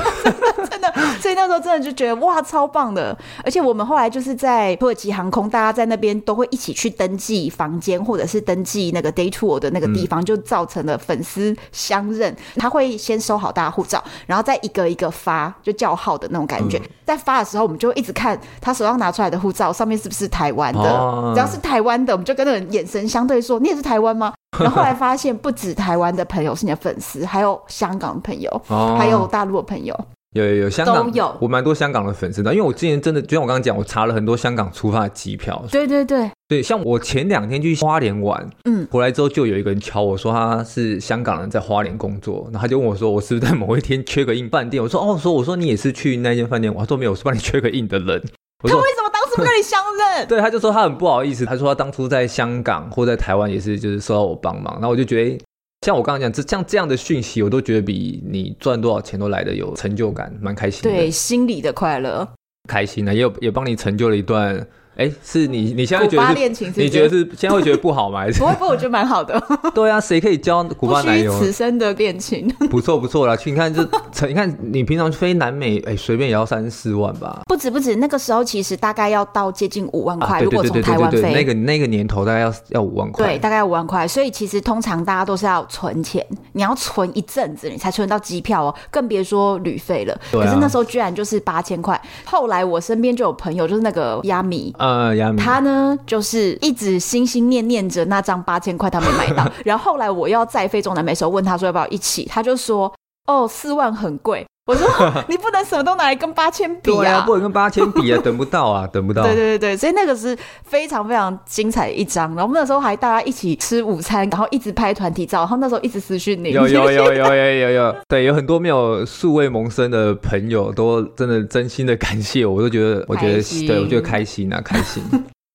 [1.28, 3.14] 所以那时候真的就觉得哇，超棒的！
[3.44, 12.34] 而且我们后来就是在土耳其航空，大家在那边都会一起去登记房间，或者是登记那个 day tour 的那个地方，就造成了粉丝相认。
[12.56, 16.82] 他会先收好大家护照，然后再一个一个发，就叫号的那种感觉。
[17.06, 21.34] 在发的时候，我们就会一直看他手上拿出来的护照上面是不是台湾的。
[21.34, 28.62] 只要是台湾的，我们就跟那个人眼神相对说：“你也是台湾吗？” 然后后来发现，不止台湾的朋友是你的粉丝，还有香港的朋友，
[28.98, 29.94] 还有大陆的朋友。
[30.38, 35.64] 有有有香港有，我蛮多香港的粉丝的，因为我之前真的就像我刚刚讲，我查了很多香港出发的机票。
[35.72, 44.82] 对对对对，像我前两天去花莲玩，嗯，回来之后就有一个人敲我说他是香港人，在花莲工作，然后他就问我说我是不是在某一天缺个印饭店？
[44.82, 48.24] 我说哦，说我说你也是去那间饭店，我说没有，我是帮你缺个印的人。
[48.60, 50.28] 他为什么当时不跟你相认？
[50.30, 55.40] 对，他就说他很不好意思，他说他当初在香港或在台湾也是就是受到我帮忙，然后我就觉得。
[55.88, 60.90] 像我刚刚讲，这像这样的讯息，我都觉得比你赚多少钱都来的有成就感，蛮开心的。
[60.90, 62.28] 对，心里的快乐，
[62.68, 64.68] 开心的，也有也帮你成就了一段。
[64.98, 68.22] 哎，是你你现在觉得是，是，是你觉得是现在会觉得不好吗？
[68.22, 69.42] 还是不会 不会，我觉得蛮好的。
[69.76, 71.32] 对啊，谁可以交古巴男友？
[71.38, 73.36] 此生的恋情， 不错不错啦。
[73.36, 77.42] 去你看这，你看你平常飞南美，哎，随便也要三四万吧？
[77.46, 80.40] 不止不止，那个时候其实大概要到接近五万块。
[80.40, 83.26] 啊、如果从台湾飞，那个那个年头大概要要五万块。
[83.28, 84.08] 对，大概五万块。
[84.08, 90.14] 所以其实通常大家都是要存钱，你要存一阵子，你才存到机票哦，更别说旅费了。
[90.14, 92.02] 啊、可是那时候居然就是八千块。
[92.26, 94.74] 后来我身边就有朋友，就是那个亚米。
[94.88, 99.46] 呃，他呢，就是一直心心念念着那张八千块，他没买到。
[99.66, 102.94] 然后后来我要再飞中南美的时候，问他说要不要一起，他就说
[103.28, 104.86] ：“哦，四万很贵。”我说
[105.30, 106.96] ：“你不能什么都拿来跟八千比啊！
[106.98, 112.36] 对啊，不能跟八千比啊， 等不到啊，等不到。”对对对对，所以那个是非常非常精彩的一张。
[112.36, 115.40] 然后那时候还大家一起吃午餐，然后一直拍团体照。
[115.40, 125.02] 然后那时候一直私讯你，有有有有有有有， 对，有很多没有素未谋生的朋友都真的真心的感谢我，我都觉得我觉得对我觉得开心啊，开心。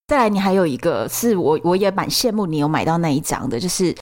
[0.09, 3.95] 再来，你还有一个是我我也蛮羡慕你有买到那一张的，就是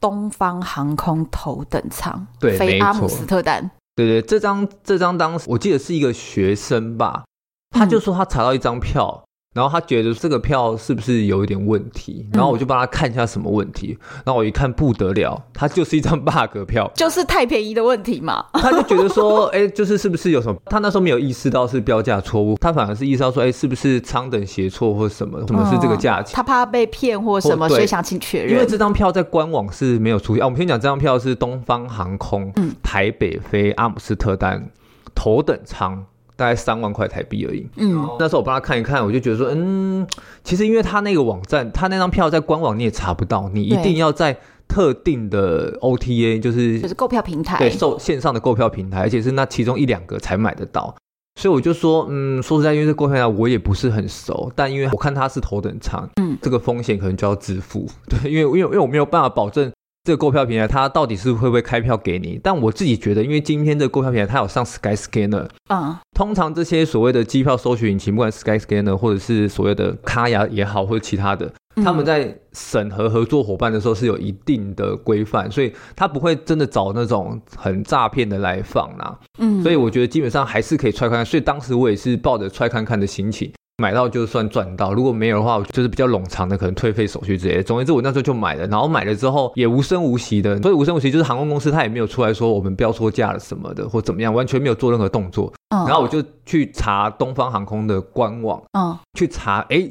[0.00, 3.68] 东方航空头等舱，对，飞阿姆斯特丹。
[3.96, 7.24] 对对，这张这张当时我记得是一个学生吧，
[7.70, 9.25] 他就说他查到一张票。
[9.56, 12.28] 然后他觉得这个票是不是有一点问题？
[12.34, 13.96] 然后我就帮他看一下什么问题。
[13.98, 18.44] 嗯、然后我一看不得了，它就是一张 bug 票，就是太便宜的问题嘛。
[18.52, 20.60] 他就觉得说，哎，就是是不是有什么？
[20.66, 25.42] 他那时候没有意识到是标价错误，他反而是意识到说，哎，是不是舱等写错或什么？
[25.46, 26.36] 什么是这个价钱？
[26.36, 28.52] 他怕被骗或什么，所以想请确认。
[28.52, 30.42] 因为这张票在官网是没有出现。
[30.42, 34.68] 啊，我们先讲这张票是东方航空，嗯，台北飞阿姆斯特丹
[35.14, 36.04] 头等舱。
[36.36, 37.66] 大概三万块台币而已。
[37.76, 40.06] 嗯，那时候我帮他看一看，我就觉得说，嗯，
[40.44, 44.36] 其实因为他那个网站，他那张票在官网你也查不到，你一定要在
[44.68, 50.94] 特定的 OTA，就是就是购票平台，对，售线上的购票平台，而且是那其中一两个才买得到。
[51.38, 57.86] 所以我就说，嗯，说实在，因为这购票平台我也不是很熟，但因为我看他是头等舱，嗯，这个风险可能就要自负。
[58.08, 59.70] 对，因为因为因为我没有办法保证
[60.06, 62.38] 这个购票平台它到底是会不会开票给你？
[62.40, 79.18] 但我自己觉得，因为今天这个购票平台它有上 Skyscanner，嗯，通常这些所谓的机票搜寻引擎，不管 Skyscanner 或者是所谓的卡雅也好，或者其他的，他们在审核合作伙伴的时候是有一定的规范，所以他不会真的找那种很诈骗的来放啦。
[79.38, 81.26] 嗯，所以我觉得基本上还是可以踹看看。
[81.26, 83.52] 所以当时我也是抱着踹看看的心情。
[83.78, 87.62] 买到就算赚到，如果没有的话，就是比较冗长的，可能退费手续之类的。
[87.62, 95.52] 总而言之，我那时候就买了，然后买了之后也无声无息的，所以无声无息就是航空公司他也没有出来说我们标错价了什么的，或怎么样，完全没有做任何动作。
[95.74, 99.90] 嗯，然后我就去查东方航空的官网，嗯，去查，哎，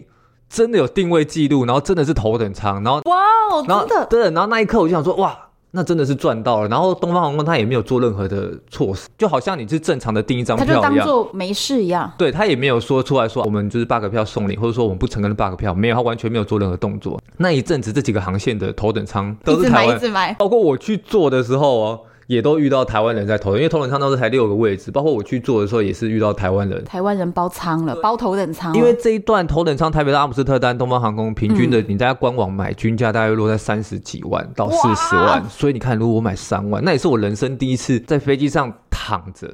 [0.50, 3.17] 真的有定位记录，然后真的是头等舱，然后哇
[3.52, 5.38] 哦，真的，对，然后那一刻我就想说，哇。
[5.75, 12.09] 那真的是赚到了，然后东方航空他也没有做任何的措施，就好像你是正常的订一张票一样，他就当做没事一样。
[12.17, 17.21] 对，他也没有说出来说我们就是 bug 票送你，或者说我们不承认 bug 票，没有，他完全没有做任何动作。
[17.38, 21.99] 那一阵子这几个航线的头等舱都是买，一直买，包括我去做的时候哦。
[22.27, 26.83] 也都遇到台湾人在头等，因为头等舱当时才六个位置，包括我去坐的时候也是遇到台湾人。
[26.83, 28.73] 台湾人包舱了，包头等舱。
[28.75, 39.47] 因为这一段头等舱台北到阿姆斯特丹，东方航空平均的，你在官网买均价大概落在三十几万到四十万，所以你看，如果我买三万，那也是我人生第一次在飞机上躺着。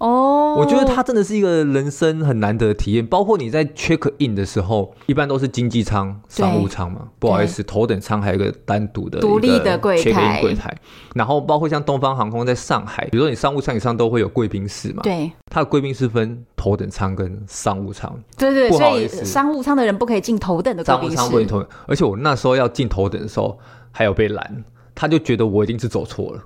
[0.00, 3.06] 哦，我觉得它真的是一个人生很难得的体验。
[3.06, 7.02] 包括你在 check in 的时候，一般都是经济舱、商务舱嘛。
[7.18, 10.40] 不好意思，头等舱还有一个单独的独立的柜台。
[10.40, 10.74] 柜台。
[11.14, 15.02] 然后包括像东方航空在上海，比如说你商务舱以上都会有贵宾室嘛。
[15.02, 18.18] 对，它的贵宾室分头等舱跟商务舱。
[18.38, 21.16] 对对，所以商务舱的人不可以进头等的贵宾室。
[21.16, 21.68] 商务舱不能头等。
[21.86, 23.58] 而且我那时候要进头等的时候，
[23.92, 26.42] 还有被拦，他就觉得我一定是走错了。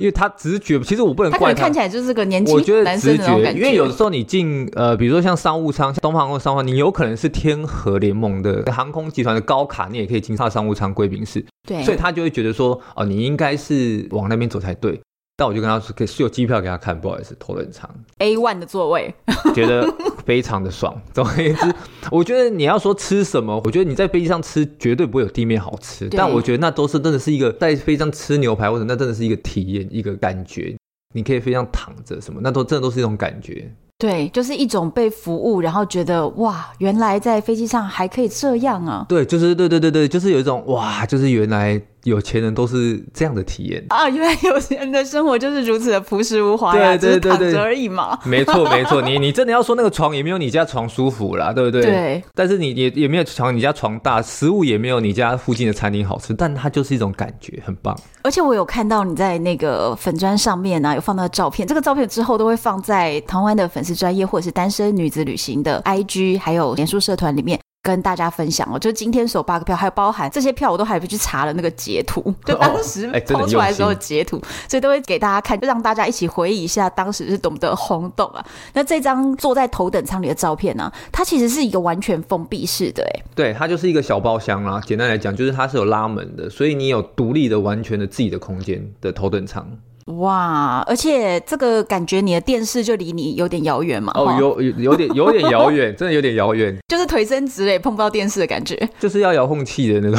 [0.00, 1.60] 因为他直觉，其实我不能怪他。
[1.60, 3.60] 他看起来就是个年轻男生的那种感觉。
[3.60, 11.44] 因为有的时候你进呃，比如说像商务舱，像东方航空商务舱，你有可能是天河联盟的航空集团的高卡，你也可以进上商务舱贵宾室。
[11.68, 14.98] 对，所以他就会觉得说，哦，你应该是往那边走才对。
[15.40, 19.14] 但我就跟他说，可以是有机票给他看，不好意思，头等舱 A one 的座位，
[19.56, 19.90] 觉得
[20.26, 21.00] 非常的爽。
[21.14, 21.74] 总而言之，
[22.10, 26.10] 我觉得你要说吃什么，我觉得你在飞机上吃绝对不会有地面好吃。
[26.10, 30.76] 但我觉得那都是真的是一个在飞机上吃牛排或者那真的是一个体验，一个感觉。
[31.14, 33.72] 你可以飞机上躺着什么，那都真的都是一种感觉。
[34.00, 39.06] 对，就是一种被服务，然后觉得哇，原来在飞机上还可以这样啊。
[39.08, 41.80] 对，就是对对对对，就是有一种哇，就是原来。
[42.04, 44.08] 有钱人都是这样的体验啊！
[44.08, 48.18] 原来有钱人的生活就是如此的朴实无华呀，对对对对，而已嘛。
[48.24, 51.82] 没错没错，你你真的要说那个床也没有你家床舒服啦，对不对？
[51.82, 52.24] 对。
[52.34, 57.94] 但是你也也没有床你家床大，食物也没有你家附近的餐厅好吃，但它就是一种感觉，很棒。
[58.22, 67.58] 而且我有看到你在那个粉砖上面呢、啊，有放到照片，这个照片之后都会放在台湾的粉丝专业或者是单身女子旅行的 IG，还有脸书社团里面。
[67.82, 78.44] 跟大家分享哦，就今天首八个票，还有包含这些票，我都还不去查了那个截图，就当时抛出来的时候截图，所以都会给大家看，就让大家一起回忆一下当时是多么的轰动啊。
[78.74, 84.78] 那这张坐在头等舱里的照片呢、啊，它其实是一个完全封闭式的，哎，对，它就是一个小包厢啦。
[84.84, 89.66] 简单来讲，就是它是有拉门的，所以你有独立的、完全的自己的空间的头等舱。
[90.06, 94.12] 哇，而且这个感觉你的电视就离你有点遥远嘛？
[94.16, 100.18] 哦，有有有点有点遥远， 真的有点遥远，就是腿伸直了也碰不到电视的感觉，就是要遥控器的那种。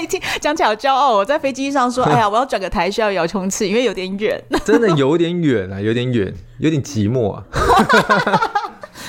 [0.00, 7.42] 一 听讲起来好骄傲，我在飞机上说：“哎呀，我要转个台需要遥控器，因为有点远。”真的有点远啊，有点远，有点寂寞啊。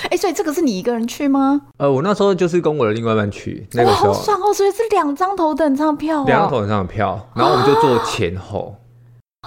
[0.04, 1.62] 哎、欸，所以这个是你一个人去吗？
[1.78, 8.76] 呃，我那时候就是跟我的另外一半去，那个时候好爽哦，所以是两张头等舱票、哦，两张头等舱的票，然后我们就坐前后。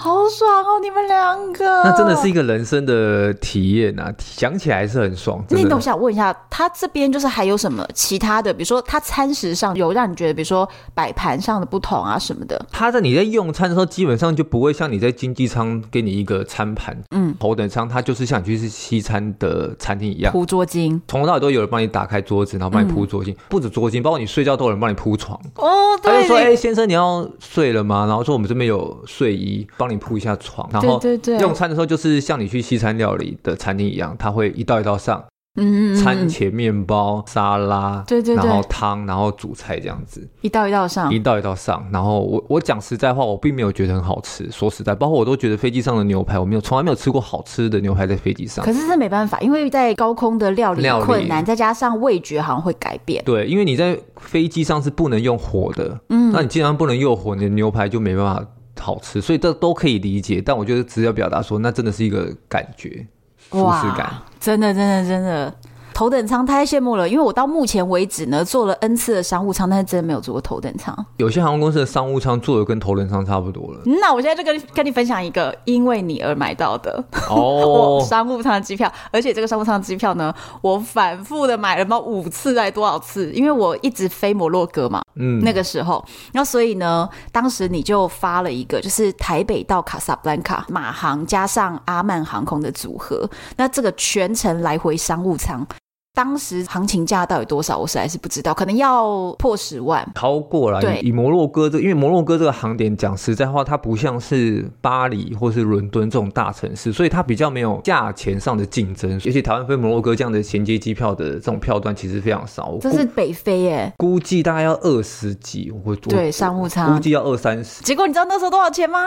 [0.02, 0.80] 好爽哦！
[0.82, 4.12] 你们两个，那真的是一个人生的体验啊！
[4.18, 5.40] 想起来还是很爽。
[5.48, 8.52] 那我想问一下，他这边就是还有什么其他的？
[8.52, 12.66] 比如说，他餐食上有让你觉得，比如说摆盘上的不同啊什么的？
[12.72, 25.40] 他在你在用餐的时候，基本上就不会像你在经济舱给你一个餐盘，嗯，头等舱他就是像你去吃西餐的餐厅一样铺桌巾，从头到尾都有人帮你打开桌子，然后帮你铺桌巾，嗯、不止桌巾，包括你睡觉都有人帮你铺床。
[25.54, 26.12] 哦，对。
[26.12, 31.00] 他就说：“哎、欸，先生，你要睡了吗？”然后说：“我们这边有睡衣。”帮你铺一下床，然后
[31.40, 35.22] 用餐的时候就是像你去西餐料理的餐厅一样，他会一道一道上。
[35.60, 41.86] 嗯，餐前面包、沙拉，对对对，然后汤，然后主菜这样子，一道一道上，一道一道上。
[41.92, 44.50] 然后我我讲实在话，我并没有觉得很好吃。
[44.50, 48.64] 说实在，包括我都觉得飞机上的牛排，我没有从来没有吃过好吃的牛排在飞机上。
[48.64, 53.22] 可是这没办法，因为在高空的料理困难，再加上味觉好像会改变。
[53.26, 58.42] 对，因为你在飞机上是不能用火的，嗯，那你既然不能用火，你的牛排就没办法
[58.78, 59.20] 好吃。
[59.20, 63.06] 所以这都可以理解，但我觉得只要表达说，那真的是一个感觉。
[63.50, 64.10] 舒适感，
[64.40, 65.54] 真的，真的，真的。
[65.94, 70.94] 头等舱太羡慕了，因为我到目前为止呢，坐了 N 次的商务舱，但是真的没有坐过头等舱。
[71.18, 73.80] 有些航空公司的商务舱坐的跟头等舱差不多了。
[73.84, 83.30] 那我现在就跟跟你分享一个因为你而买到的哦， 商务舱的机票，而且这个商务舱的机票呢，我反复的买了嘛五次还多少次？
[83.32, 95.66] 因为我一直飞摩洛哥嘛，嗯，那个时候，然后所以呢，当时你就发了一个，就是台北到卡萨布兰卡马航加上阿曼航空的组合，那这个全程来回商务舱。
[96.14, 97.78] 当时行情价到底多少？
[97.78, 100.78] 我实在是不知道，可能要破十万，超过了。
[100.78, 109.10] 对，以摩洛哥这，因为摩洛哥这个航点，讲实在话，它不像是巴黎或是伦敦这种大城市，所以它比较没有价钱上的竞争。
[109.24, 112.76] 尤其台湾飞摩洛哥这样的衔接机票的这种票段，其实非常少。
[112.80, 117.82] 这是北飞耶，估计大概要二十几，我对商务舱估计要二三十。
[117.82, 118.98] 结果你知道那时候多少钱吗？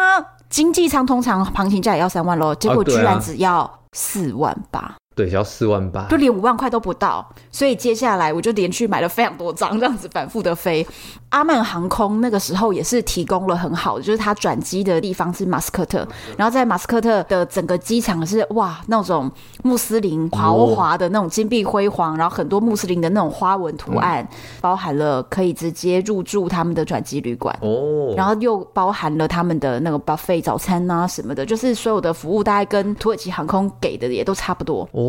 [0.50, 4.96] 经济舱通常行情价也要三万喽，结果居然只要四万八。
[5.16, 10.86] 对，只要四万八，就连五万块都不到，所以接下来我就连续买了非常多张，这样子反复的飞。
[11.30, 16.08] 阿曼航空那个时候也是提供了很好的，就是它转机的地方是马斯克特，
[16.38, 19.30] 然后在马斯克特的整个机场是哇那种
[19.64, 24.26] 穆斯林豪华的那种金碧辉煌，然后很多穆斯林的那种花纹图案，
[24.62, 27.58] 包含了可以直接入住他们的转机旅馆。
[27.62, 34.88] 哦，然后又包含了他们的那个 buffet 早餐啊什么的，就是所有的服务大概跟土耳其航空给的也都差不多。
[34.94, 35.05] 哦，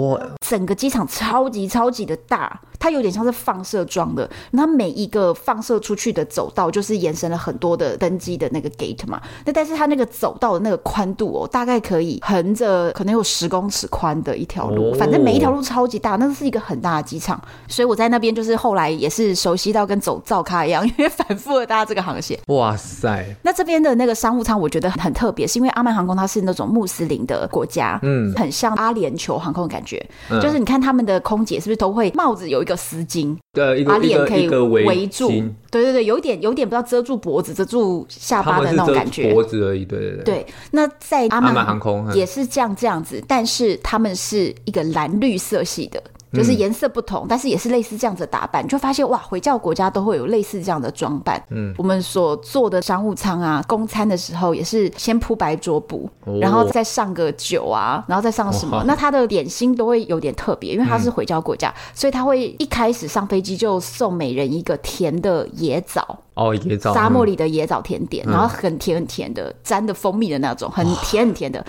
[0.47, 4.29] 整个机场超级超级的大，它有点像是放射状的。
[4.53, 9.21] 它每一个放射出去的走道，就是延伸了很多的登机的那个 gate 嘛。
[9.45, 17.41] 那但是它那个走道的那个宽度哦，大概可以横着可能有十公尺宽的一条路，反正每一条路超级大，那是一个很大的机场。
[17.69, 22.39] 所以我在那边就是后来也是熟悉到跟走造咖一样，因为反复的搭这个航线。
[22.47, 23.25] 哇塞！
[23.43, 29.86] 那这边的那个商务舱我觉得很特别，是因为阿曼航空它是那种穆斯林的国家，嗯，很像阿联酋航空的感觉。
[29.87, 30.07] 觉，
[30.43, 35.29] 就是你看他们的空姐是不是都会帽子有一个丝巾，对，把脸可以围住，
[35.71, 40.25] 对对对，有点有点不知道遮住脖子、遮住下巴的那种感觉，脖子而已，对对对。
[40.25, 46.03] 对，那在阿曼航空也是这样这样子，但是他们是一个蓝绿色系的。
[46.37, 51.43] 就是颜色不同，嗯，但是也是类似这样子的打扮，你就发现哇，回教国家都会有类似这样的装扮。
[51.51, 58.79] 嗯，我们所坐的商务舱啊，供餐的时候也是先铺白桌布，哦，然后再上个酒啊，然后再上什么？
[58.79, 66.19] 哦，那它的点心都会有点特别，因为它是回教国家，嗯，所以他会一开始上飞机就送每人一个甜的椰枣。
[66.35, 71.65] 哦，椰枣，沙漠里的椰枣甜点，嗯，然后很甜很甜的，沾的蜂蜜的那种，很甜很甜的。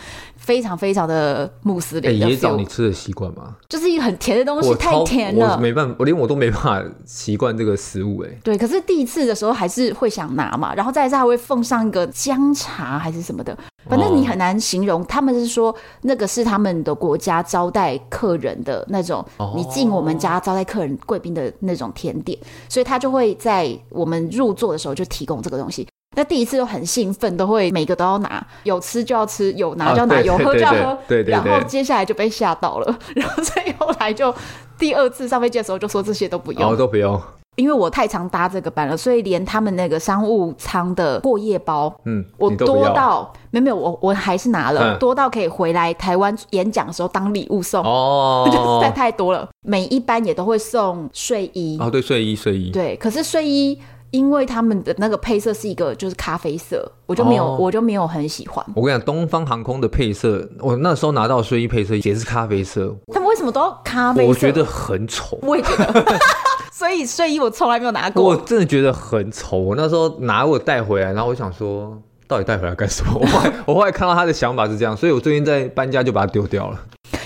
[0.48, 2.10] 非常非常的穆斯林。
[2.26, 3.58] 椰枣你吃的习惯吗？
[3.68, 8.30] 就是一个很甜的东西，太甜了，我没办法，我连我都没办法习惯这个食物哎。
[8.42, 13.58] 对，可是第一次的时候还是会想拿嘛，然后再来是还会奉上一个姜茶还是什么的，
[13.90, 15.04] 反正你很难形容。
[15.06, 22.40] 他们是说那个是他们的国家招待客人的那种，你进我们家招待客人贵宾的那种甜点，
[22.70, 25.86] 所以他就会在我们入座的时候就提供这个东西。
[26.16, 30.98] 那第一次都很兴奋，都会每个都要拿，有吃就要吃，有拿就要拿，哦、有 喝就要喝。
[31.08, 34.34] 对对，对，对，然后接下来就被吓到了， 然后所以后来就
[34.80, 37.22] 第二次上飞机的时候就说这些都不用，哦，都不用。
[37.56, 47.84] 因为我太常搭这个班了，所以连他们那个商务舱的过夜包，嗯，我多到没有没有，我我还是拿了，嗯，多到可以回来台湾演讲的时候当礼物送。
[47.84, 49.48] 哦， 就实在太多了。
[49.64, 51.80] 每一班也都会送睡衣。
[51.82, 52.70] 哦，对，睡衣睡衣。
[52.70, 53.80] 对，可是睡衣。
[54.12, 58.66] 因为他们的那个配色是一个就是咖啡色，我就没有、哦、我就没有很喜欢。
[58.76, 62.96] 我跟你讲，东方航空的配色，我那时候拿到睡衣配色也是咖啡色。
[63.14, 64.30] 他们为什么都要咖啡色？
[64.30, 65.38] 我觉得很丑。
[65.42, 66.06] 我也觉得。
[66.72, 68.24] 所以睡衣我从来没有拿过。
[68.24, 69.58] 我真的觉得很丑。
[69.58, 71.98] 我那时候拿我带回来，然后我想说，
[72.28, 73.20] 到底带回来干什么？
[73.20, 76.80] 我后来我后来看到他的想法是这样，所以我最近在搬家就把它丢掉了。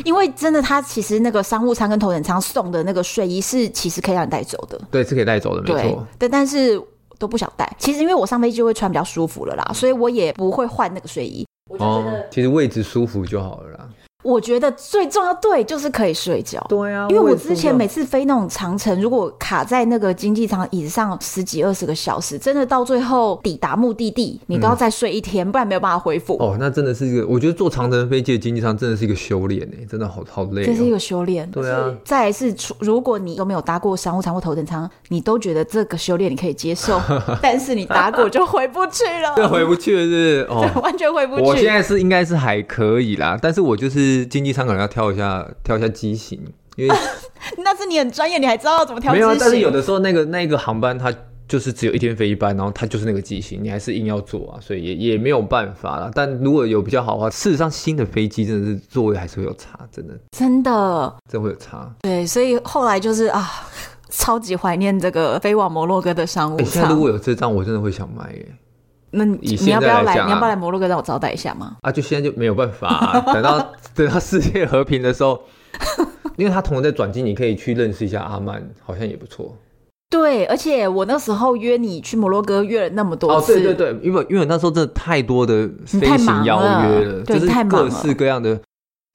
[0.04, 4.80] 因为真的，他其实那个商务舱跟头等舱送的那个睡衣是其实可以让你带走的。
[4.92, 6.08] 对，是可以带走的，没错。
[6.20, 6.82] 对，但是。
[7.22, 11.46] 都不想带，其实因为我上飞机就会穿比较舒服了啦，所以我也不会换那个睡衣。
[11.70, 13.88] 我就觉得、哦、其实位置舒服就好了啦。
[14.22, 16.64] 我觉得最重要对就是可以睡觉。
[16.70, 26.36] 对啊，因为我之前每次飞那种长程，如果卡在那个经济舱椅子上十几二十个小时，真的到最后抵达目的地，你都要再睡一天，嗯、不然没有办法恢复。
[26.38, 30.66] 哦，那真的是一个，我觉得坐长程飞机的经济舱真的是一个修炼哎，真的好好累、哦。
[30.66, 31.50] 这是一个修炼。
[31.52, 31.94] 对啊。
[32.04, 37.00] 再来是，如果你都没有搭过商务舱或头等舱，你都觉得这个修炼你可以接受，
[37.42, 39.34] 但是你搭过就回不去了。
[39.38, 40.48] 这回不去了是，是？
[40.50, 41.44] 哦， 完全回不去。
[41.44, 44.92] 我现在是应该是还可以啦，但是我就是经济舱可能要。
[44.92, 46.38] 跳一下，跳一下机型，
[46.76, 47.00] 因为、啊、
[47.60, 49.26] 那是你很专业，你还知道要怎么跳机型。
[49.26, 51.10] 没有，但是有的时候那个那个航班它
[51.48, 56.12] 就是只有一天飞一班，然后它就是那个机型，你还是硬要坐啊，所以也也没有办法了。
[56.14, 61.90] 但如果有比较好的话，事实上新的飞机真的是座位还是会有差，真的，真的，真会有差。
[62.02, 63.50] 对，所以后来就是啊，
[64.10, 66.66] 超级怀念这个飞往摩洛哥的商务舱。
[66.66, 68.46] 现在如果有这张，我真的会想买耶。
[69.12, 70.14] 那你要不要来？
[70.26, 71.78] 你要不要来摩洛哥让我招待一下吗？
[71.82, 75.42] 啊，就现在就没有办法、啊， 等到等到世界和平的时候，
[76.38, 79.56] 因为他同时在转机，你可以去认识一下阿曼，好像也不错。
[80.10, 88.60] 对，而且我那时候约你去摩洛哥约了那么多次，哦，对对对，因为因为那时候真的太多的飞行邀约了，了就是各式各样的，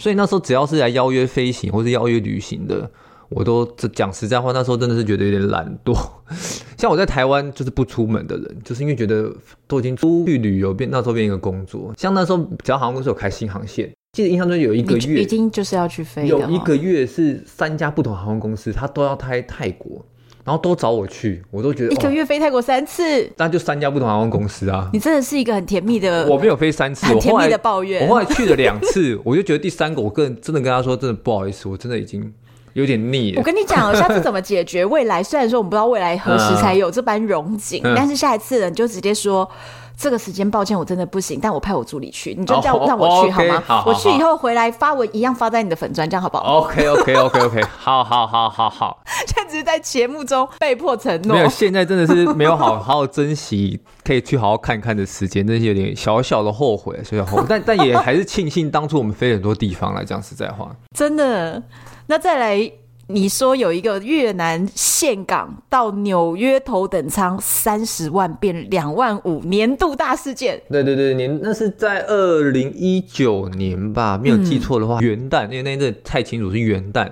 [0.03, 2.91] 所以那时候只要是来邀约飞行或是邀约旅行的。
[3.29, 5.97] 我都讲实在话，那时候真的是觉得有点懒惰。
[6.79, 9.33] 像我在台湾就是不出门的人，就是因为觉得
[9.67, 11.93] 都已经出去旅游，变那时候变一个工作。
[11.97, 20.05] 像那时候，只要航空公司有开新航线，记得印象中有一个月已经就是要去飞，有一个月是三家不同航空公司，他都要开泰国，
[20.45, 24.89] 然后都找我去，我都觉得一个月飞泰国三次，那就三家不同航空公司啊。
[24.93, 28.07] 你真的是一个很甜蜜的，我没有飞三次，很甜蜜的抱怨。
[28.07, 32.33] 我后来去了两次，我就觉得第三个我个人真的跟他说，真的不好意思，我真的已经。
[32.77, 33.35] 有点腻。
[33.39, 34.85] 我跟你讲，下次怎么解决？
[34.85, 39.49] 未来虽然说我们不知道未来何时才有这般荣景，嗯、但是下一次呢，你就直接说
[39.97, 43.83] 这个时间，抱歉，我真的不行，但我派我助理去，你就这样让我去好吗？
[43.87, 49.03] 我去以后回来发文一样发在你的粉专，这样好不好？OK OK OK OK，好好好好好。
[49.27, 61.63] 现在只是在节目中被迫承诺，没有，现在真的是没有好好好珍惜可以去好好看看的时间，真是有点小小的后悔，小小后悔，但但也还是庆幸当初我们飞很多地方来讲实在话，真的。
[62.07, 62.73] 那再来。
[63.09, 77.09] 你说有一个越南岘港到纽约头等舱三十万变两万五年度大事件，对对对，年那是在二零一九年吧，没有记错的话，嗯、元旦，因为那阵太清楚是元旦。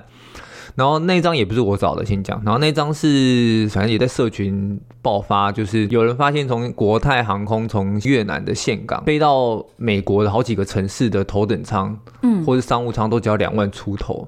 [0.75, 2.43] 然后那张也不是我找的，先讲。
[2.45, 14.27] 然后那张是反正也在社群爆发，就是有人发现从国泰航空从越南的岘港飞到美国的好几个城市的头等舱，嗯，或是商务舱都只要两万出头。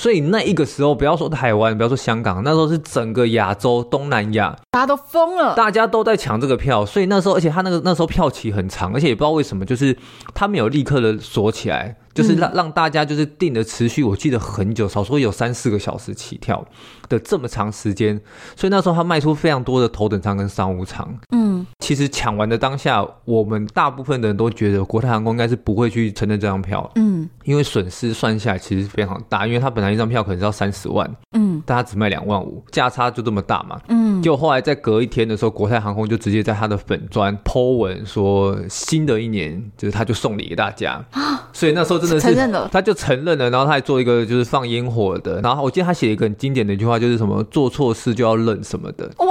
[0.00, 6.84] 所以那一个时候，不要说台湾，不要说香港，那时候是整个亚洲、东南亚，大家都疯了，大家都在抢这个票。
[6.84, 9.96] 所以那时候，而且他那个那时候票期很长，而且也不知道为什么，就是
[10.34, 11.96] 他没有立刻的锁起来。
[12.14, 16.64] 就是让让大家就是定的持续，我记得很久，少说有三四个小时起跳
[17.08, 18.20] 的这么长时间，
[18.56, 21.12] 所以那时候他卖出非常多的头等舱跟商务舱。
[21.32, 26.88] 嗯，其实抢完的当下，我们大部分的人都觉得国泰航空应该是不会去承认这张票。
[26.94, 33.80] 嗯，因为损失算下来其实非常大，因为他本来一张票可能是要三十万，嗯，但他只卖两万五，价差就这么大嘛。
[33.88, 41.04] 嗯，结果后来在隔一天的时候，国泰航空就直接在他的粉专 po 文说，新的一年就是他就送礼给大家。
[41.10, 49.26] 啊所以那时候真的是，承认了，他就承认了，然后他还做一个就是放烟火的，然后我记得他写一个很经典的一句话，就是什么做错事就要认什么的，哇，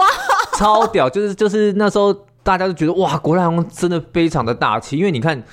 [0.58, 2.14] 超屌，就是就是那时候
[2.44, 5.44] 大家都觉得哇，国泰航空真的非常的大气，因为你看。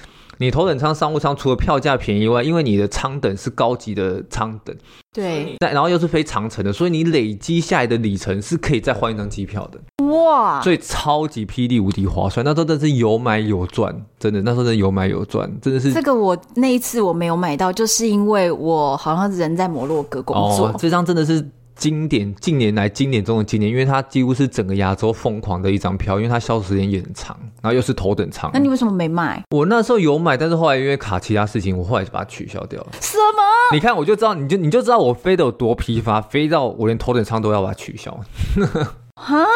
[0.41, 4.75] 你头等舱、商务舱除了票价便宜外，因为你的舱等是高级的舱等，
[5.13, 10.63] 对，那然后又是飞长程的，所以你累积下来的里程是可以再换一张机票的，哇！
[10.63, 15.93] 所以超级霹雳无敌划算，那时候真的是有买有赚，真的，那时候真的有买有赚，真的是。
[15.93, 21.47] 这个我那一次我没有买到，就是因为我好像人在摩洛哥工作，哦、这张真的是。
[21.81, 28.51] 经典，近年来经典中的经典，因为它几乎是整个亚洲疯狂的一张票，因为它销售时间也很长，然后又是头等舱。
[28.53, 29.43] 那你为什么没买？
[29.49, 32.89] 我那时候有买，但是后来因为卡其他事情，我后来就把它取消掉了。
[33.01, 33.43] 什么？
[33.73, 38.21] 你看，我就知道，你就你就知道我飞的有多疲乏，飞到我连头等舱都要把它取消。
[39.17, 39.47] 哈？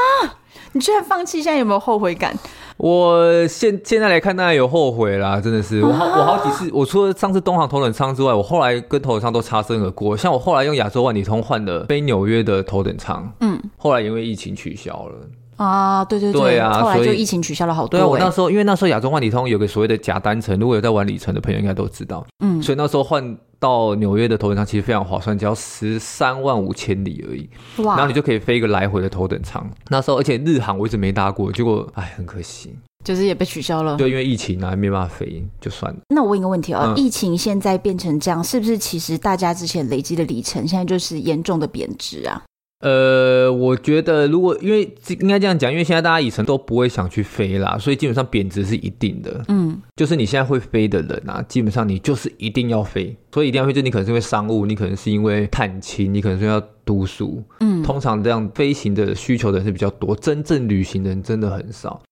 [0.74, 2.36] 你居然放弃，现在有没有后悔感？
[2.76, 10.16] 我现现在来看，当然有后悔啦，真的是我好我好几次，我除了上次东航头等舱之外，我后来跟头等舱都擦身而过。
[10.16, 15.14] 像我后来用亚洲万里通换的飞纽约的头等舱，嗯，后来因为疫情取消了
[15.56, 17.90] 啊，对对对，对啊，后来就疫情取消了好多。
[17.96, 23.36] 对啊，我那时候因为那时候亚洲万里通有个所谓的假单程，如果有在玩里程的朋友应该都知道，嗯，所以那时候换。
[23.64, 27.48] 到纽约的头等舱其实非常划算，只要十三万五千里而已。
[27.82, 27.96] 哇！
[27.96, 29.66] 然后你就可以飞一个来回的头等舱。
[29.88, 33.96] 那时候，而且日航我一直没搭过，结果哎，很可惜，就是也被取消了。
[33.96, 35.98] 就因为疫情啊，没办法飞，就算了。
[36.10, 42.42] 那我问一个问题啊，嗯、疫情现在变成这样，是不是其实大家之前累积的里程，现在就是严重的贬值啊？
[42.84, 44.82] 呃，我觉得如果因为
[45.18, 49.42] 应该这样讲，因为现在大家以前都不会想去飞啦，所以基本上贬值是一定的。
[49.48, 57.42] 嗯，就是你现在会飞的人啊，基本上你就是一定要飞，所以一定要飞，就你可能是因为商务，你可能是因为探亲，你可能是要读书。
[57.60, 62.02] 嗯，通常这样飞行的需求的人是比较多，真正旅行的人真的很少。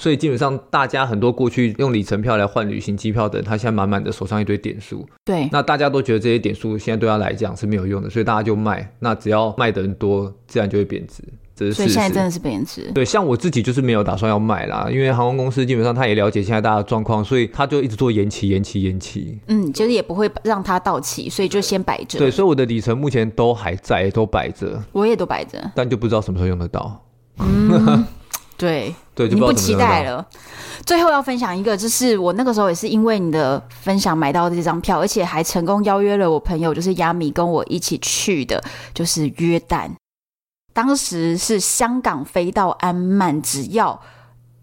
[0.00, 5.04] 所以基本上，大家很多过去用里程票来换旅行机票的人，他现在满满的手上一堆点数。
[5.24, 8.90] 对，那大家都觉得这些点数现在对他来讲是没有用的，所以大家就卖。
[9.00, 11.22] 那只要卖的人多，自然就会贬值。
[11.72, 12.88] 所以现在真的是贬值。
[12.94, 19.40] 对，像我自己就是没有打算要卖啦，因为航空公司基本上他也了解现在大家的状况，所以他就一直做延期、延期、延期。
[19.48, 22.20] 嗯，其实也不会让它到期，所以就先摆着。
[22.20, 24.80] 对，所以我的里程目前都还在，都摆着。
[24.92, 27.04] 我也都摆着，但就不知道什么时候用得到。
[27.40, 28.06] 嗯，
[28.56, 30.24] 对对，就不，不期待了。
[30.86, 38.62] 最后要分享一个，就是我那个时候也是因为你的分享买到这张票，而且还成功邀约了我朋友，就是亚米跟我一起去的，
[38.94, 39.90] 就是约旦。
[40.72, 44.00] 当时是香港飞到安曼只要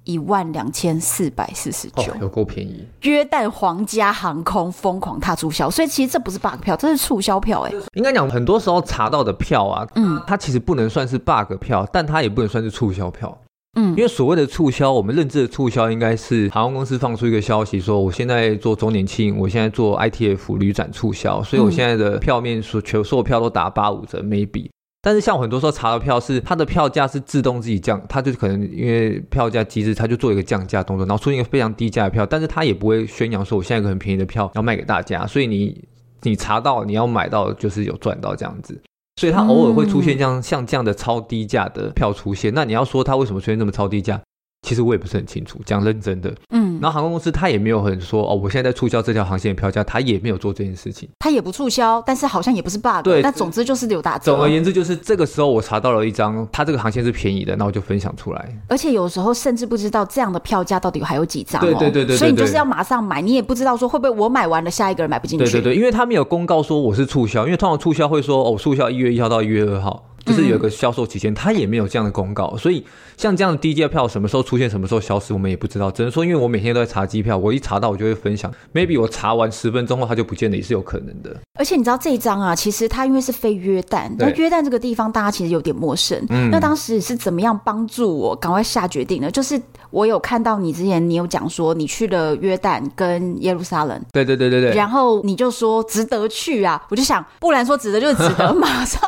[0.06, 2.88] 一万两千四百四十九，有够便宜。
[3.02, 7.74] 约旦皇家航空疯狂踏促销，所以其实这不是 bug 票，这是促销票哎。
[7.96, 13.38] 应该讲，很多时候查到的票啊，嗯，它其实不能算是 bug 票，但它也不能算是促销票。
[13.76, 24.70] 嗯，因为所谓的促销，我们认知的促销应该是航空公司放出一个消息说，我现在做周年庆，我现在做 ITF 旅展促销，所以我现在的票面所全所有票都打八五折，maybe。
[25.02, 35.84] 但是像我很多时候查的票是它的票价是自动自己降，它就可能因为票价机制，它就做一个降价动作，然后出现一个非常低价的票，但是它也不会宣扬说我现在有个很便宜的票要卖给大家，所以你
[36.24, 38.82] 你查到你要买到就是有赚到这样子，
[39.16, 44.22] 所以它偶尔会出现这样像这样的超低价的票出现，那你要说它为什么出现这么超低价？
[44.66, 54.34] 其实我也不是很清楚，讲认真的，嗯，然后航空公司他也没有很说哦，我现在在促销这条航线的票价，他也没有做这件事情，他也不促销，但是好像也不是 bug，对，但总之就是有打折。
[54.34, 58.62] 总而言之，就是这个时候我查到了一张，他这个航线是便宜的，那我就分享出来。
[58.68, 65.46] 而且有时候甚至不知道这样的票价到底还有几张，哦，对对对对，对，所以你就是要马上买，你也不知道说会不会我买完了下一个人买不进去。
[65.46, 70.04] 对对对，因为他没有公告说我是促销，因为通常促销会说哦，促销一月一号到一月二号。
[70.26, 72.84] 就是有一个销售期间，他也没有这样的公告，所以
[73.16, 75.92] 像这样的低价票什么时候出现，什么时候消失，我们也不知道。
[75.92, 78.52] 只能说，因为我每天都在查机票，我一查到我就会分享。
[78.74, 81.36] Maybe 我查完十分钟后，它就不见了，也是有可能的。
[81.58, 86.20] 而且你知道这一张啊，其实它因为是飞约旦，那约旦这个地方大家其实有点陌生。
[86.30, 89.30] 嗯，那当时是怎么样帮助我赶快下决定呢？
[89.30, 89.62] 就是
[89.92, 99.00] 我有看到你之前你有讲说你去了约旦跟耶路撒冷，对对对对对，然后你就说值得去啊，我就想，不然说值得就是值得， 马上。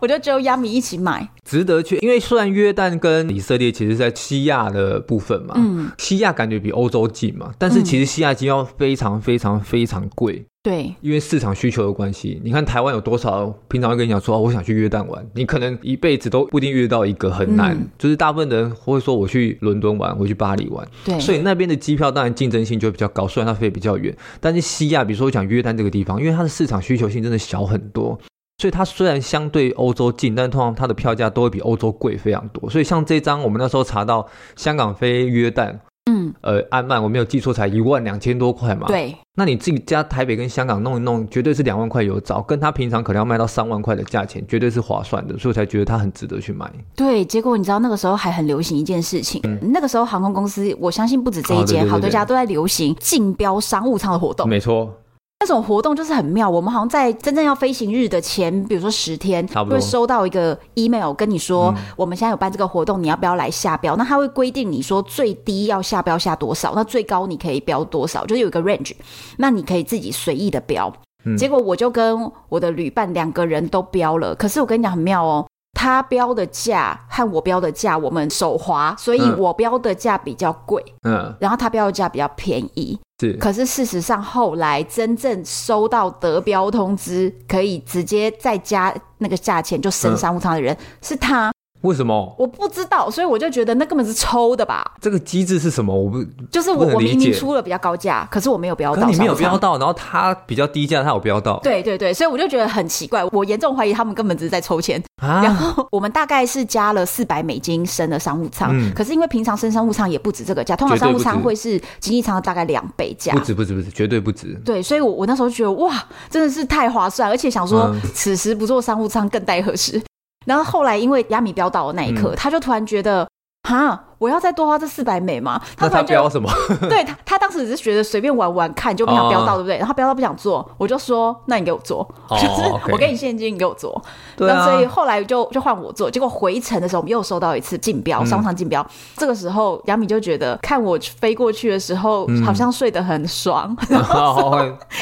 [0.00, 1.98] 我就只有亚米一起买，值得去。
[1.98, 12.40] 因为虽然约旦跟以色列其实在西亚的部分嘛，嗯，西亚感觉比欧洲近嘛，但是其实西亚机票非常非常非常贵，对，因为市场需求的关系。
[12.44, 17.74] 你看台湾有多少平常会跟你讲说，我想去约旦玩，你可能一辈子都不一定遇到一个，很难。
[17.74, 28.18] 嗯、就是大部分人会说我去伦敦玩，我去巴黎玩，对，所以那边的机票当然竞争性就会比较高，虽然它飞比较远，但是西亚，比如说我讲约旦这个地方，因为它的市场需求性真的小很多。
[28.58, 32.68] 所以它虽然相对欧洲近，但通常它的票价都会比欧洲贵非常多。
[32.68, 35.78] 所以像这张，我们那时候查到香港飞约旦，
[36.10, 38.88] 嗯，呃，安曼我没有记错，才一万两千多块嘛。
[38.88, 39.14] 对。
[39.36, 45.38] 那你自己加台北跟香港弄一弄，绝对是两万块有找，跟他平常可能要卖到三万块的价钱，绝对是划算的。
[45.38, 46.68] 所以我才觉得它很值得去买。
[46.96, 54.48] 对，结果你知道那个时候还很流行一件事情，嗯、那个时候航空公司，我相信不止这一间，好多家都在流行竞标商务舱的活动。
[54.48, 54.92] 没错。
[55.40, 63.94] 那种活动就是很妙，我们好像在真正要飞行日的前，比如说十天，会收到一个 email 跟你说，嗯、我们现在有办这个活动，你要不要来下标？
[63.94, 68.92] 那他会规定你说最低要下标下多少，那最高你可以标多少，就是有一个 range，
[69.36, 70.92] 那你可以自己随意的标。
[71.24, 75.46] 嗯、结果我就跟我的旅伴两个人都标了，可是我跟你讲很妙哦，
[75.78, 82.98] 他标的价和我标的价我们手滑，所以我标的价比较贵，嗯，然后他标的价比较便宜。
[83.20, 91.52] 是，可是事实上，后来真正收到得标通知，可以直接再加那个价钱就升商务舱的人，嗯、是他。
[91.82, 92.34] 为什么？
[92.38, 94.84] 我不知道，所以我就觉得那根本是抽的吧。
[95.00, 95.94] 这个机制是什么？
[95.94, 99.08] 我不就是我我明明出了比较高价，可是我没有标到。
[99.08, 101.58] 你没有标到，然后他比较低价，他有标到。
[101.60, 105.02] 对 对对，所以我就觉得很奇怪，我严重怀疑他们根本只是在抽签。
[105.22, 113.32] 啊、然后我们大概是加了四百美金升的商务舱，嗯、可是因为平常升商务舱也不止这个价，通常商务舱会是经济舱的大概两倍价。
[113.32, 114.54] 不止不止不止，绝对不止。
[114.64, 115.92] 对，所以我我那时候就觉得哇，
[116.30, 120.00] 真的是太划算，而且想说、嗯、此时不做商务舱更待何时。
[120.48, 123.28] 然后后来，因为亚米飙到的那一刻，嗯、他就突然觉得，
[123.68, 124.04] 哈。
[124.18, 125.60] 我要再多花这四百美吗？
[125.76, 126.50] 他他标什么？
[126.88, 129.78] 对他，他当时只是觉得随便玩玩看，就不想标到，对不对？
[129.78, 134.00] 然后标到不想做，我就说，那你给我做， 就是我给你现金，你给我做。
[134.36, 134.64] 对啊。
[134.64, 138.84] 所以后来就就换我做，结果回程的时候，我们又收到一次竞标，商场竞标。
[139.16, 143.76] 这个时候，杨米就觉得看我飞过去的时候，好像睡得很爽。
[143.88, 144.58] 然后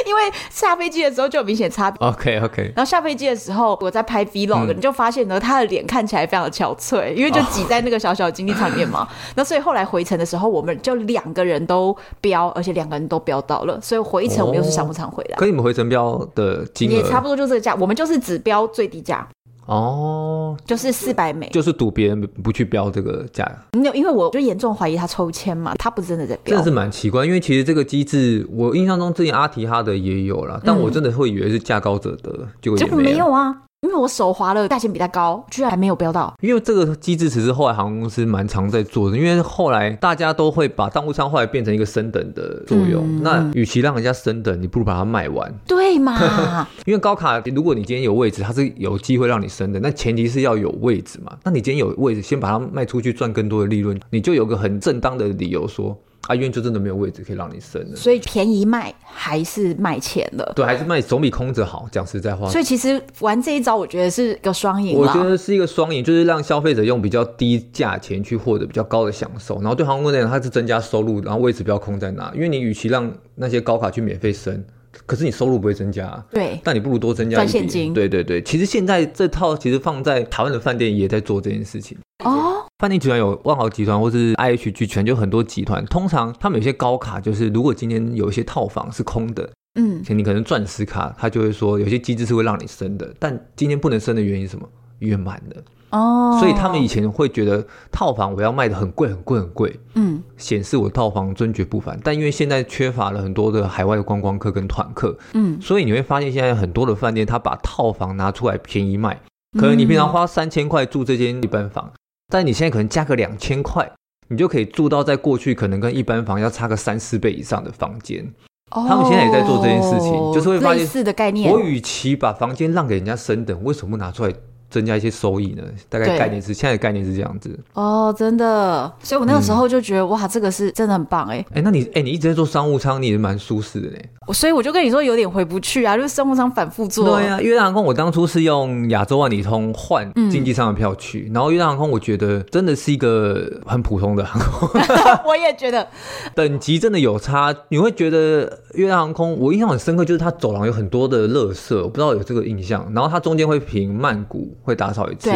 [0.06, 2.06] 因为下飞机的时候就有明显差别。
[2.06, 2.72] OK OK。
[2.76, 9.05] 然后下飞机的时候，我在拍 Vlog，你就发现呢，他的脸看起来非常的憔悴，因为就挤在那个小小的经济舱里面嘛。
[9.34, 15.36] 那所以后来回程的时候，我们就两个人都标，而且两个人都标到了，所以回程我们又是商务舱回来。
[15.36, 19.26] 可你们回程标的金额也差不多就这个价，我们就是只标最低价。
[19.66, 23.44] 哦，就是四百美，就是赌别人不去标这个价。
[23.72, 26.50] 没有，因为我就严重怀疑他抽签嘛，他不是真的在标。
[26.54, 33.62] 真的是蛮奇怪，因为其实这个机制，我印象中之前阿提哈的也有啦，但我真的会以为是价高者得，结果没有啊。
[33.82, 36.34] 因为我手滑了，价钱比他高，居然还没有标到。
[36.40, 43.04] 因为这个机制其实后来航空公司蛮常在做的，因为后来大家都会把商务舱后来变成一个升等的作用。
[43.06, 46.66] 嗯、那与其让人家升等，你不如把它卖完， 对嘛？
[46.86, 51.36] 因为高卡，如果你今天有位置，它是有机会让你升的，那前提是要有位置嘛。
[51.44, 55.96] 那你今天有位置，先把它卖出去，赚更多的利润，你就有个很正当的理由说。
[56.26, 60.52] 啊，因为就真的没有位置可以让你升了，所以便宜卖还是卖钱的。
[60.54, 61.86] 对，还是卖总比空着好。
[61.92, 64.98] 讲实在话，所以其实玩这一招，我觉得是个双赢。
[64.98, 72.30] 我觉得是一个双赢，就是让消费者用比较低价钱去获得比较高的享受，然后对航空公司来讲，它是增加收入，然后位置不要空在那。
[72.34, 74.64] 因为你与其让那些高卡去免费升，
[75.06, 76.24] 可是你收入不会增加。
[76.32, 77.94] 对，但你不如多增加一笔现金。
[77.94, 81.96] 对对对，其实现在这套其实放在台湾的饭店也在做这件事情。
[82.24, 82.55] 哦。
[82.78, 89.50] 饭店集团有万豪集团或是 IHG 全就很多集团，通常他们有些高卡，就是如果今天有一些套房是空的，
[89.80, 94.68] 嗯，你可能钻石卡，他就会说有些机制是会让你升的，但今天不能升的原因是什么？
[94.98, 101.98] 约满了哦，所以他们以前会觉得套房我要卖的很贵很贵很贵，嗯，显示我套房尊爵不凡。
[102.04, 109.18] 但因为现在缺乏了很多的海外的观光客跟团客，嗯，所以你会发现现在很多的饭店他把套房拿出来便宜卖，
[109.58, 111.90] 可能你平常花三千块住这间一般房。
[112.28, 113.90] 但你现在可能加个两千块，
[114.28, 118.24] 你就可以住到在过去可能跟一般房要差个三四倍以上的房间。
[118.72, 121.52] 哦，他们现在也在做这件事情，就是会发现类似的概念。
[121.52, 124.32] 我与其把房间让给人家升等，为什么不拿出来？
[124.76, 125.62] 增加一些收益呢？
[125.88, 134.10] 大概概念是现在的概念是这样子哦，真的，所以我那个时候就觉得、嗯、哇，这个是真的很棒哎哎，那你哎，你一直在做商务舱，你也蛮舒适的嘞。
[134.34, 137.16] 所以我就跟你说有点回不去啊，就是商务舱反复坐。
[137.16, 144.68] 对啊，越南航空我当初是用亚洲万里通换经济舱的票去，嗯、然后越南航空我觉得真的是一个很普通的航空，
[145.26, 145.88] 我也觉得
[146.34, 147.54] 等级真的有差。
[147.68, 152.86] 你会觉得越南航空我印象很深刻，就是它走廊有很多的垃圾，我不知道有这个印象。
[152.92, 154.56] 然后它中间会停曼谷。
[154.66, 155.30] 会打扫一次，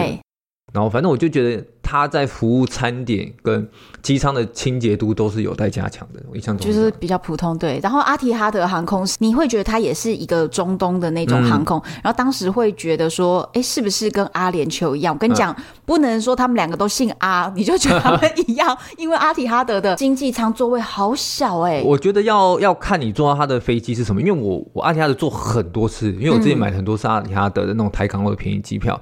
[0.73, 1.64] 然后反正我就觉得。
[1.83, 3.68] 他在服务餐点跟
[4.01, 7.59] 机舱的清洁度都是有待加强的，我印象中就是比较普通。
[7.59, 15.12] 对，然后阿提哈德航空，你会觉得它也是一个中东的那种航空，嗯、然后当时会觉得说，哎，是不是跟阿联酋一样？
[15.12, 21.83] 我跟你讲，啊、不能说他们两个都姓阿，你就觉得他们一样，因为阿提哈德的经济舱座位好小哎、欸。
[21.83, 29.01] 我觉得要要看你坐到他的飞机是什么，因为我我阿提哈德坐很多次，因为我自己买很多是阿提哈德的那种台港澳的便宜机票。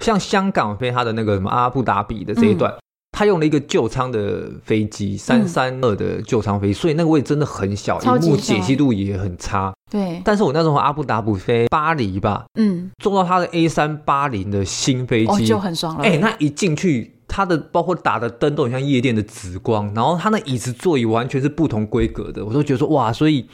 [0.00, 2.78] 像香港飞他的那个什么阿布达比的这一段，嗯、
[3.12, 9.72] 他用了一个旧舱的飞机，三三二的旧舱飞机，所以那个位置真的很小，萤幕解析度也很差。
[9.90, 16.04] 对，但是我那时候阿布达比飞巴黎吧，嗯，坐到他的 A 三八零的新飞机、哦、就很爽了。
[16.04, 23.46] 哎、欸，那一进去，他的包括打的灯都很像夜店的紫光，然后他那椅子座椅完全是不同规格的，我都觉得说哇，所以。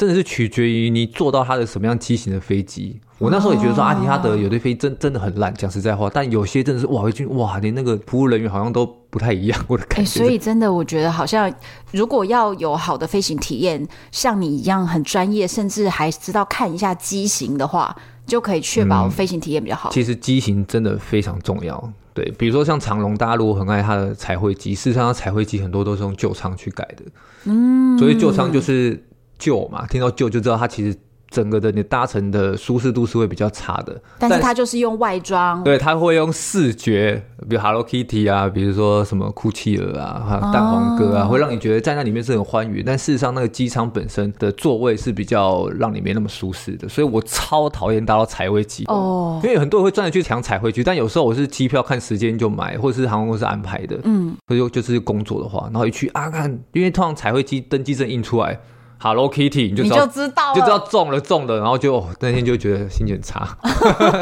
[0.00, 2.98] 真的是取决于你坐到它的什么样机型的飞机。
[3.18, 6.08] 我那时候也觉得说阿提哈德有的飞真真的很烂，讲实在话。
[6.08, 10.10] 但有些真的是哇，一进哇，连那个服务人员好像都不太一样，我的感觉。
[10.10, 11.52] 所以真的，我觉得好像
[11.92, 17.94] 如果要有好的飞行体验，像你一样很专业，甚至还知道看一下机型的话，
[18.24, 19.90] 就可以确保飞行体验比较好。
[19.90, 21.92] 其实机型真的非常重要。
[22.14, 27.04] 对，比如说像长龙，大家如果很爱它的彩绘机，事实上它彩绘机很多都是用旧仓去改的。
[27.44, 29.04] 嗯，所以旧仓就是。
[29.40, 30.96] 旧嘛，听到旧就知道它其实
[31.30, 34.02] 整个的你搭乘的舒适度是会比较差的。
[34.18, 42.82] 但是它就是用外装，对，它会用视觉，比如 Hello Kitty 啊，比如说什么酷企鹅啊，还有蛋黄哥啊，哦、会让你觉得在那里面是很欢愉。
[42.82, 46.88] 但事实上，那个机舱本身的座位是比较让你没那么舒适的。
[46.88, 58.58] 所以我超讨厌搭到彩绘机哦，因为很多人会专门去抢彩绘机，但有时候我是机票看时间就买，或者是航空公司安排的，嗯，所以就是工作的话，然后一去啊看，因为通常彩绘机登机证印出来。
[59.02, 63.48] Hello Kitty，你就知道，你就知道，就知道中了中了，然后就那天就觉得心情很差。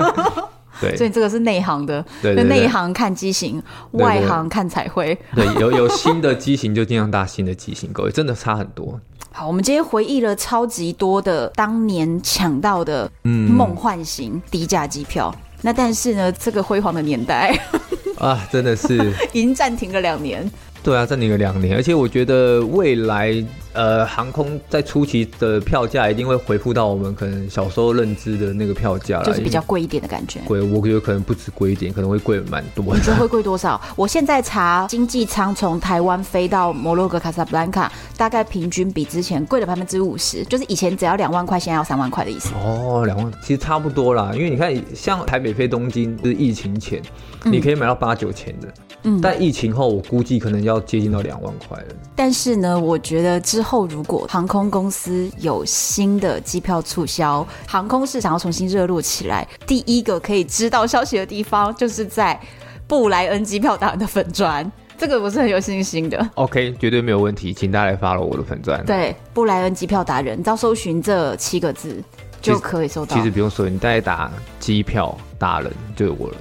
[0.81, 3.61] 对，所以这个是内行的，对，内行看机型，
[3.91, 5.19] 外行看彩绘。
[5.35, 9.01] 对，有有新的机型就尽量搭新的机型，各位真的差很多。
[9.33, 15.35] 好，我们今天回忆了超级多的当年抢到的梦幻型低价机票。
[15.35, 17.53] 嗯、那但是呢，这个辉煌的年代。
[18.17, 20.49] 啊，真的是 已经暂停了两年。
[20.89, 30.41] 对啊，暂停了两年，而且我觉得未来呃，航空在初期的票价一定会回复到我们可能小时候认知的那个票价，就是比较贵一点的感觉。
[30.47, 32.95] 贵，我觉得可能不止贵一点，可能会贵蛮多。
[32.95, 33.79] 你觉得会贵多少？
[33.97, 42.55] 我现在查经济舱从台湾飞到摩洛哥卡萨布兰卡，大概平均比之前贵了百分之五十，就是以前只要两万块，现在要三万块的意思。
[42.65, 47.03] 哦，两万其实差不多啦，因为你看像台北飞东京，就是疫情前，
[47.45, 48.73] 嗯、你可以买到八九千的。
[49.05, 51.87] 嗯，但疫情后，我估计可能要接近到两万块了。
[52.17, 62.39] 但是呢，我觉得之后如果航空公司有新的机票促销，航空市场要重新热络起来，第一个可以知道消息的地方，就是在
[62.87, 64.71] 布莱恩机票达人的粉砖。
[64.99, 66.31] 这个我是很有信心的。
[66.35, 68.85] OK，绝对没有问题，请大家来 follow 我的粉钻。
[68.85, 72.03] 对，布莱恩机票达人，你只要搜寻这七个字
[72.43, 73.17] 就可以搜到。
[73.17, 74.29] 其实不用搜，你大概打
[74.59, 76.37] 机票达人就有我了。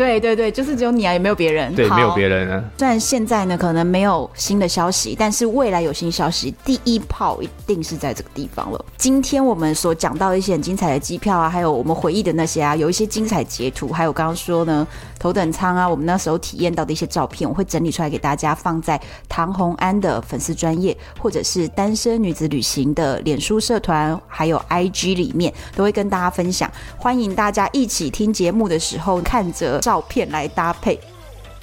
[0.00, 1.74] 对对对，就是只有你啊，也没有别人。
[1.74, 2.64] 对，没有别人啊。
[2.78, 8.82] 虽然现在呢，可能没有新的消息，但是未来有新消息，第一炮一定是在这个地方了。
[8.96, 14.86] 今天我们所讲到一些很精彩的机票啊，还有我们回忆的那些啊，有一些精彩截图，还有刚刚说呢，
[15.20, 26.68] 头等舱啊，我们那时候体验到的一些照片，我会整理出来给大家，放在唐红安的粉丝专业，或者是单身女子旅行的脸书社团，还有 IG 里面，都会跟大家分享。
[26.96, 29.78] 欢迎大家一起听节目的时候看着。
[29.90, 30.98] 照片来搭配，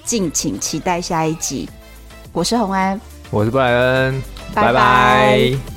[0.04, 1.70] 敬请期待下一集。
[2.32, 3.00] 我是红安，
[3.32, 4.22] 我是布莱恩，
[4.54, 4.74] 拜拜。
[4.74, 5.77] 拜拜。